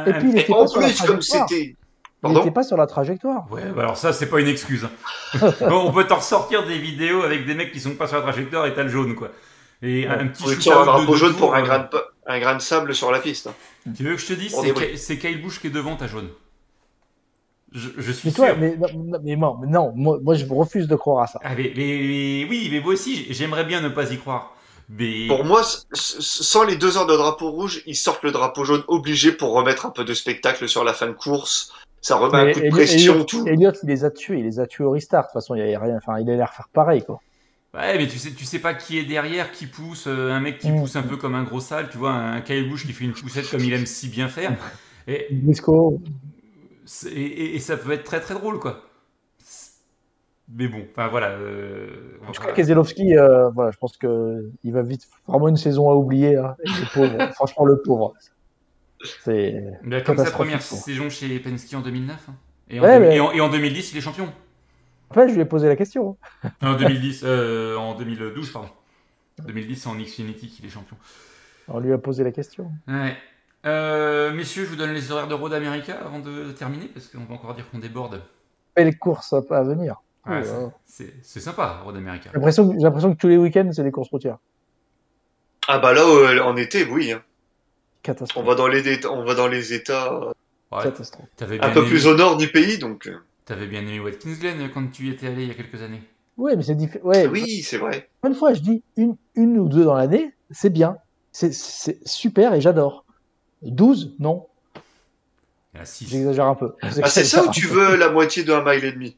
[0.07, 1.49] Et puis, il Et en pas sur la plus, comme trajectoire.
[1.49, 1.77] c'était...
[2.25, 3.47] Il n'était pas sur la trajectoire.
[3.53, 4.85] Ouais, bah alors ça, c'est pas une excuse.
[4.85, 5.53] hein.
[5.61, 8.23] bon, on peut t'en ressortir des vidéos avec des mecs qui sont pas sur la
[8.23, 9.29] trajectoire et t'as le jaune, quoi.
[9.83, 12.61] Et un, un petit un drapeau jaune pour un euh, grain, de, un grain de
[12.61, 13.47] sable sur la piste.
[13.47, 13.55] hein.
[13.97, 14.75] Tu veux que je te dise, c'est.
[14.75, 16.29] Kyle- c'est Kyle Busch qui est devant ta jaune.
[17.73, 18.57] Je, je suis Mais toi, sûr.
[18.59, 21.39] mais, non, mais non, mais non, moi, moi, je refuse de croire à ça.
[21.45, 24.55] Ah, mais, mais- mais oui, mais moi aussi, j'aimerais bien ne pas y croire.
[24.89, 25.61] Mais Pour moi,
[25.93, 29.85] sans les deux heures de drapeau rouge, ils sortent le drapeau jaune obligé pour remettre
[29.85, 31.73] un peu de spectacle sur la fin de course.
[32.01, 33.47] Ça remet Mais un coup de Elliot- pression, Elliot- tout.
[33.47, 35.25] Elliot, il les a tués, il les a tués au restart.
[35.25, 37.21] De toute façon, il a rien, enfin, il a l'air faire pareil, quoi.
[37.75, 40.59] ouais, mais tu sais, tu sais pas qui est derrière, qui pousse, euh, un mec
[40.59, 40.81] qui Mm.
[40.81, 43.13] pousse un peu comme un gros sale, tu vois, un Kyle Busch qui fait une
[43.13, 44.53] poussette comme il aime si bien faire.
[45.07, 46.01] Et, Briscoe,
[47.11, 48.83] et, et ça peut être très très drôle, quoi.
[50.51, 51.29] Mais bon, enfin voilà.
[51.33, 52.53] euh, je crois voilà.
[52.53, 56.37] que Keselowski, euh, voilà, je pense que il va vite, vraiment une saison à oublier,
[56.37, 56.57] hein.
[56.65, 58.15] Le pauvre, franchement, le pauvre.
[59.25, 59.63] C'est,
[60.05, 62.29] comme sa première saison chez Penske en 2009.
[62.31, 62.35] hein.
[62.71, 64.33] Et, en Ouais, deux- mais- et en, et en 2010, il est champion.
[65.11, 66.17] après, je lui ai posé la question.
[66.63, 68.69] En 2010, euh, en 2012, pardon.
[69.47, 70.97] 2010, c'est en Xfinity qu'il est champion.
[71.69, 72.73] On lui a posé la question.
[72.89, 73.17] Ouais.
[73.67, 77.25] Euh, messieurs, je vous donne les horaires de Road America avant de terminer, parce qu'on
[77.25, 78.23] va encore dire qu'on déborde.
[78.77, 79.97] Belle course à à venir.
[80.27, 82.31] Ouais, Oh, c'est- sympa, Road America.
[82.33, 84.39] J'ai l'impression, que- tous les week-ends, c'est des courses routières.
[85.67, 87.13] Ah bah là, euh, en été, oui.
[87.13, 87.23] hein.
[88.03, 88.43] Catastrophe.
[88.43, 90.33] On va dans les, on va dans les États euh,
[90.71, 91.27] Ouais, Catastrophe.
[91.37, 93.11] t'avais un bien peu aimé- plus au nord du pays, donc.
[93.45, 96.03] T'avais bien aimé Watkins Glen quand tu y étais allé il y a quelques années.
[96.37, 97.09] Ouais, mais c'est différent.
[97.09, 98.09] Ouais, Oui, c'est vrai.
[98.27, 100.99] Une fois, je dis une, une ou deux dans l'année, c'est bien.
[101.33, 101.53] C'est
[102.07, 103.05] super et j'adore.
[103.63, 104.47] 12, non,
[105.75, 106.09] Il y en a 6.
[106.09, 106.75] j'exagère un peu.
[106.83, 109.17] Ah, c'est ça ou tu veux la moitié d'un mile et demi?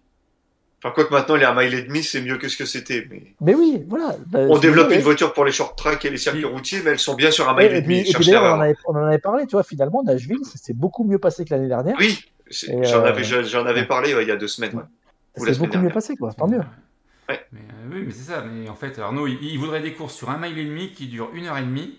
[0.82, 3.06] Enfin, quoi que maintenant, les 1 mile et demi, c'est mieux que ce que c'était.
[3.10, 3.34] Mais...
[3.42, 4.16] Mais oui, voilà.
[4.28, 6.92] Bah, On c'est développe une voiture pour les short tracks et les circuits routiers, mais
[6.92, 7.98] elles sont bien sur un mile et demi.
[7.98, 10.72] et puis on, en avait, on en avait parlé, tu vois, finalement, Nashville, ça s'est
[10.72, 11.96] beaucoup mieux passé que l'année dernière.
[11.98, 14.74] Oui, c'est- j'en euh, avais, avais parlé ouais, il y a deux semaines.
[14.74, 14.82] ouais.
[15.36, 16.32] Semaine beaucoup mieux passé, quoi.
[16.32, 16.62] Tant mieux.
[17.28, 17.40] Ouais.
[17.52, 18.42] Mais, euh, oui, mais c'est ça.
[18.42, 21.06] Mais en fait, Arnaud, il, il voudrait des courses sur un mile et demi qui
[21.06, 21.98] durent une heure et demie.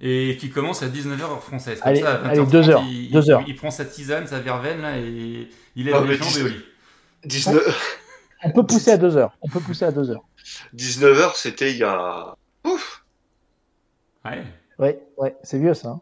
[0.00, 1.78] Et qui commence à 19h heure française.
[1.80, 3.44] Comme Allez, ça, à allez, 20h30, deux heures, Il, deux il- heures.
[3.46, 6.48] il prend sa tisane, sa verveine là et il lève Ah, les jambes et au
[6.48, 6.64] lit.
[7.24, 8.00] 19,
[8.44, 9.36] On peut pousser à deux heures.
[9.42, 10.24] On peut pousser à deux heures.
[10.72, 12.34] 19 heures, c'était il y a.
[12.64, 13.04] Ouf
[14.24, 14.42] Ouais.
[14.78, 15.88] Ouais, ouais, c'est vieux, ça.
[15.90, 16.00] hein.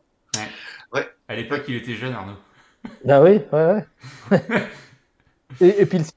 [1.28, 2.36] À l'époque, il était jeune, Arnaud.
[3.04, 3.84] Bah oui, ouais,
[4.30, 4.40] ouais.
[5.60, 6.16] et, et puis le site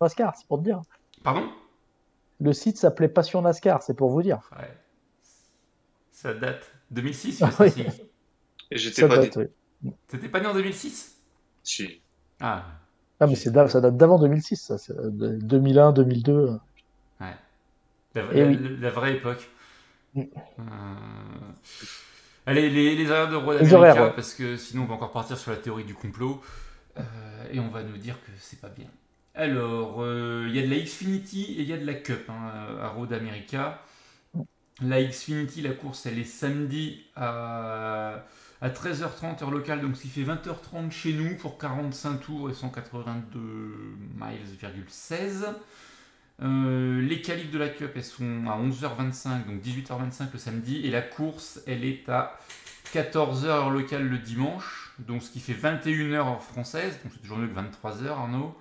[0.00, 0.80] NASCAR, c'est pour te dire.
[1.22, 1.48] Pardon?
[2.40, 4.50] Le site s'appelait Passion NASCAR, c'est pour vous dire.
[4.58, 4.70] Ouais.
[6.12, 6.72] Ça date.
[6.90, 7.70] 2006, Ah oui.
[8.70, 9.48] j'étais pas date, né.
[9.82, 9.92] oui.
[10.08, 11.16] T'étais pas né en 2006
[11.62, 12.00] Si.
[12.40, 12.64] Ah,
[13.20, 14.78] Ah, mais c'est da- ça date d'avant 2006, ça.
[14.78, 16.46] c'est, euh, de- 2001, 2002.
[17.20, 17.26] ouais.
[18.14, 18.58] La, Eh la- oui.
[18.60, 19.48] la- la vraie époque.
[20.14, 20.22] Mm.
[20.58, 20.62] Euh,
[22.46, 24.12] Allez, les, les horaires de Road Les America, horaires, ouais.
[24.14, 26.40] parce que sinon on va encore partir sur la théorie du complot
[26.98, 27.02] euh,
[27.52, 28.86] et on va nous dire que c'est pas bien.
[29.34, 32.30] Alors, euh, il y a de la Xfinity et il y a de la Cup
[32.30, 33.82] hein, à Road America.
[34.82, 38.24] La Xfinity, la course, elle est samedi à,
[38.60, 42.54] à 13h30 heure locale, donc ce qui fait 20h30 chez nous pour 45 tours et
[42.54, 43.38] 182
[44.16, 45.46] miles,16.
[46.42, 50.90] Euh, les qualifs de la Cup, elles sont à 11h25, donc 18h25 le samedi, et
[50.90, 52.38] la course, elle est à
[52.92, 57.38] 14h heure locale le dimanche, donc ce qui fait 21h heure française, donc c'est toujours
[57.38, 58.54] mieux que 23h Arnaud.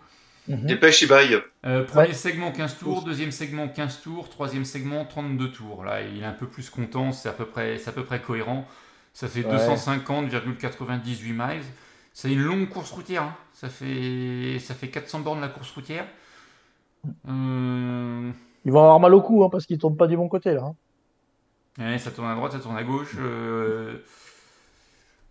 [0.48, 0.68] Mhm.
[0.68, 1.42] Dépêche, Ibaï.
[1.66, 2.14] Euh, premier Ouais.
[2.14, 5.84] segment 15 tours, deuxième segment 15 tours, troisième segment 32 tours.
[5.84, 8.22] Là, il est un peu plus content, c'est à peu près, c'est à peu près
[8.22, 8.68] cohérent.
[9.14, 9.50] Ça fait Ouais.
[9.50, 11.64] 250,98 miles.
[12.14, 13.24] C'est une longue course routière.
[13.24, 13.36] hein.
[13.54, 16.06] Ça fait, ça fait 400 bornes la course routière.
[17.28, 18.32] Euh,
[18.66, 20.64] Ils vont avoir mal au cou, hein, parce qu'ils tournent pas du bon côté, là.
[20.64, 20.76] hein.
[21.78, 23.16] ouais, ça tourne à droite, ça tourne à gauche.
[23.20, 23.98] euh,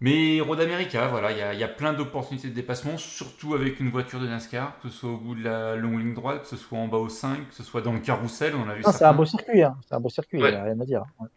[0.01, 3.55] Mais Road America, voilà, il y a, il y a plein d'opportunités de dépassement, surtout
[3.55, 6.43] avec une voiture de NASCAR, que ce soit au bout de la longue ligne droite,
[6.43, 8.75] que ce soit en bas au 5, que ce soit dans le carrousel, on a
[8.75, 9.77] vu Ah, c'est un beau circuit, hein.
[9.89, 10.51] C'est un beau circuit, Ouais.
[10.51, 11.05] il y a rien à dire.
[11.21, 11.29] Ouais.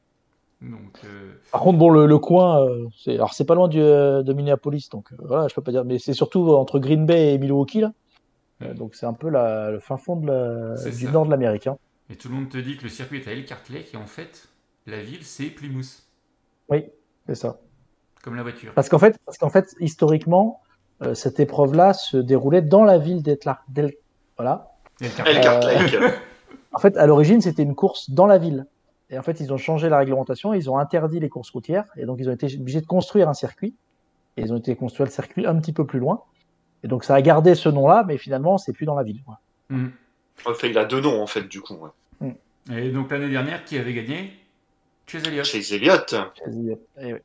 [0.61, 3.79] Donc, euh, Par contre, bon, le, le coin, euh, c'est, alors c'est pas loin du,
[3.79, 7.35] euh, de Minneapolis, donc voilà, je peux pas dire, mais c'est surtout entre Green Bay
[7.35, 7.93] et Milwaukee, là.
[8.73, 11.11] Donc c'est un peu la, le fin fond de la, du ça.
[11.11, 11.67] nord de l'Amérique.
[11.67, 11.77] hein.
[12.09, 14.07] et tout le monde te dit que le circuit est à Elkhart Lake, et en
[14.07, 14.49] fait,
[14.87, 16.03] la ville, c'est Plymouth,
[16.69, 16.85] Oui,
[17.27, 17.59] c'est ça.
[18.23, 18.73] Comme la voiture.
[18.73, 20.61] Parce qu'en fait, parce qu'en fait, historiquement,
[21.03, 23.63] euh, cette épreuve-là se déroulait dans la ville d'Etlar.
[23.69, 23.93] d'El-
[24.37, 24.71] Voilà.
[25.01, 25.15] Lake.
[25.41, 25.95] Cartlake.
[26.73, 28.67] En fait, à l'origine, c'était une course dans la ville.
[29.09, 32.05] Et en fait, ils ont changé la réglementation, ils ont interdit les courses routières, et
[32.05, 33.73] donc ils ont été obligés de construire un circuit.
[34.35, 36.21] Et ils ont été construire le circuit un petit peu plus loin.
[36.83, 39.23] Et donc ça a gardé ce nom-là, mais finalement, c'est plus dans la ville.
[39.25, 39.39] quoi.
[39.69, 39.91] Mhm.
[40.45, 41.75] Enfin, il a deux noms, en fait, du coup.
[42.21, 42.35] ouais.
[42.69, 44.33] Et donc l'année dernière, qui avait gagné?
[45.07, 45.45] Chase Elliott.
[45.45, 46.11] Chase Elliott.
[46.99, 47.23] Et ouais.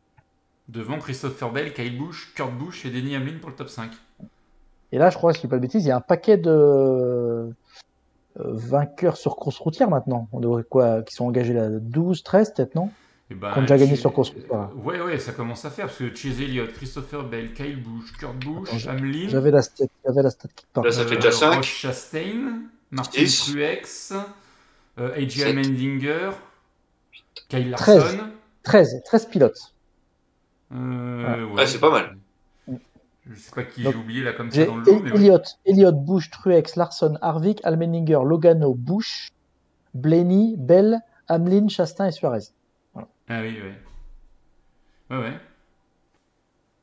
[0.68, 3.90] Devant Christopher Bell, Kyle Busch, Kurt Busch et Denny Hamlin pour le top 5.
[4.92, 6.36] Et là, je crois, si je dis pas de bêtises, il y a un paquet
[6.36, 7.50] de euh,
[8.36, 10.28] vainqueurs sur course routière maintenant.
[10.32, 12.90] On devrait quoi Qui sont engagés là 12, 13 peut-être, non?
[13.30, 14.70] Et ben, Qui ont déjà gagné sur course routière.
[14.76, 18.36] Ouais, ouais, ça commence à faire parce que Chase Elliott, Christopher Bell, Kyle Busch, Kurt
[18.36, 20.84] Busch, Attends, Hamlin, J'avais la stat, j'avais la stat qui part.
[20.84, 21.56] Là, ça fait déjà cinq.
[21.56, 23.24] Roche Chastain, Martin.
[23.24, 24.12] Truex,
[24.98, 25.54] euh, AJ.
[25.54, 26.30] Mendinger,
[27.48, 27.70] Kyle.
[27.70, 28.30] Larson.
[28.62, 29.72] 13, 13 pilotes.
[30.74, 31.62] Euh, ouais.
[31.62, 32.16] Ah, c'est pas mal.
[33.24, 35.18] Je sais pas qui j'ai oublié là comme ça dans le lot, mais ouais.
[35.18, 39.28] Elliott, Elliott, Bush, Truex, Larson, Harvick, Almenninger, Logano, Bush,
[39.94, 40.98] Blaney, Bell,
[41.28, 42.40] Hamlin, Chastain et Suarez.
[42.96, 45.16] Ah oui, ouais.
[45.16, 45.38] Ouais,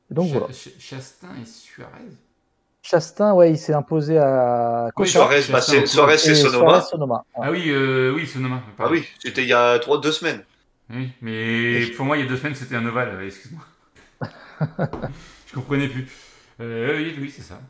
[0.08, 0.52] donc voilà.
[0.52, 1.90] Ch- Chastain et Suarez.
[2.82, 7.24] Chastain, ouais, il s'est imposé à Oui, Suarez, bah, c'est Suarez, et c'est Suarez, Sonoma.
[7.36, 7.46] Ouais.
[7.46, 8.62] Ah oui, euh, oui, Sonoma.
[8.78, 10.42] Ah oui, c'était il y a trois, deux semaines.
[10.88, 13.62] Oui, mais pour moi, il y a deux semaines, c'était un ovale, euh, excuse-moi.
[15.46, 16.08] Je comprenais plus.
[16.60, 17.60] Euh, oui, oui, c'est ça.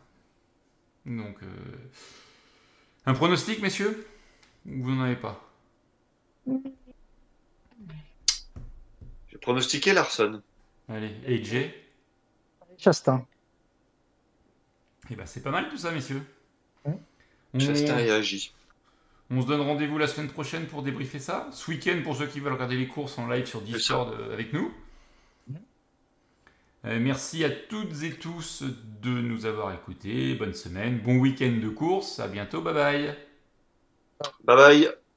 [1.07, 1.47] Donc, euh,
[3.07, 4.07] un pronostic, messieurs?
[4.66, 5.41] Ou vous n'en avez pas?
[9.28, 10.43] J'ai pronostiqué Larson.
[10.88, 11.70] Allez, AJ.
[12.76, 13.26] Chastain.
[15.11, 16.22] Eh ben, c'est pas mal tout ça, messieurs.
[16.84, 16.93] Mm.
[17.55, 18.11] On, Chastain et
[19.32, 21.49] on se donne rendez-vous la semaine prochaine pour débriefer ça.
[21.53, 24.53] Ce week-end, pour ceux qui veulent regarder les courses en live sur Discord euh, avec
[24.53, 24.72] nous.
[26.87, 28.62] Euh, merci à toutes et tous
[29.03, 30.35] de nous avoir écoutés.
[30.35, 32.20] Bonne semaine, bon week-end de course.
[32.20, 32.62] À bientôt.
[32.62, 33.16] Bye bye.
[34.45, 35.09] Bye bye.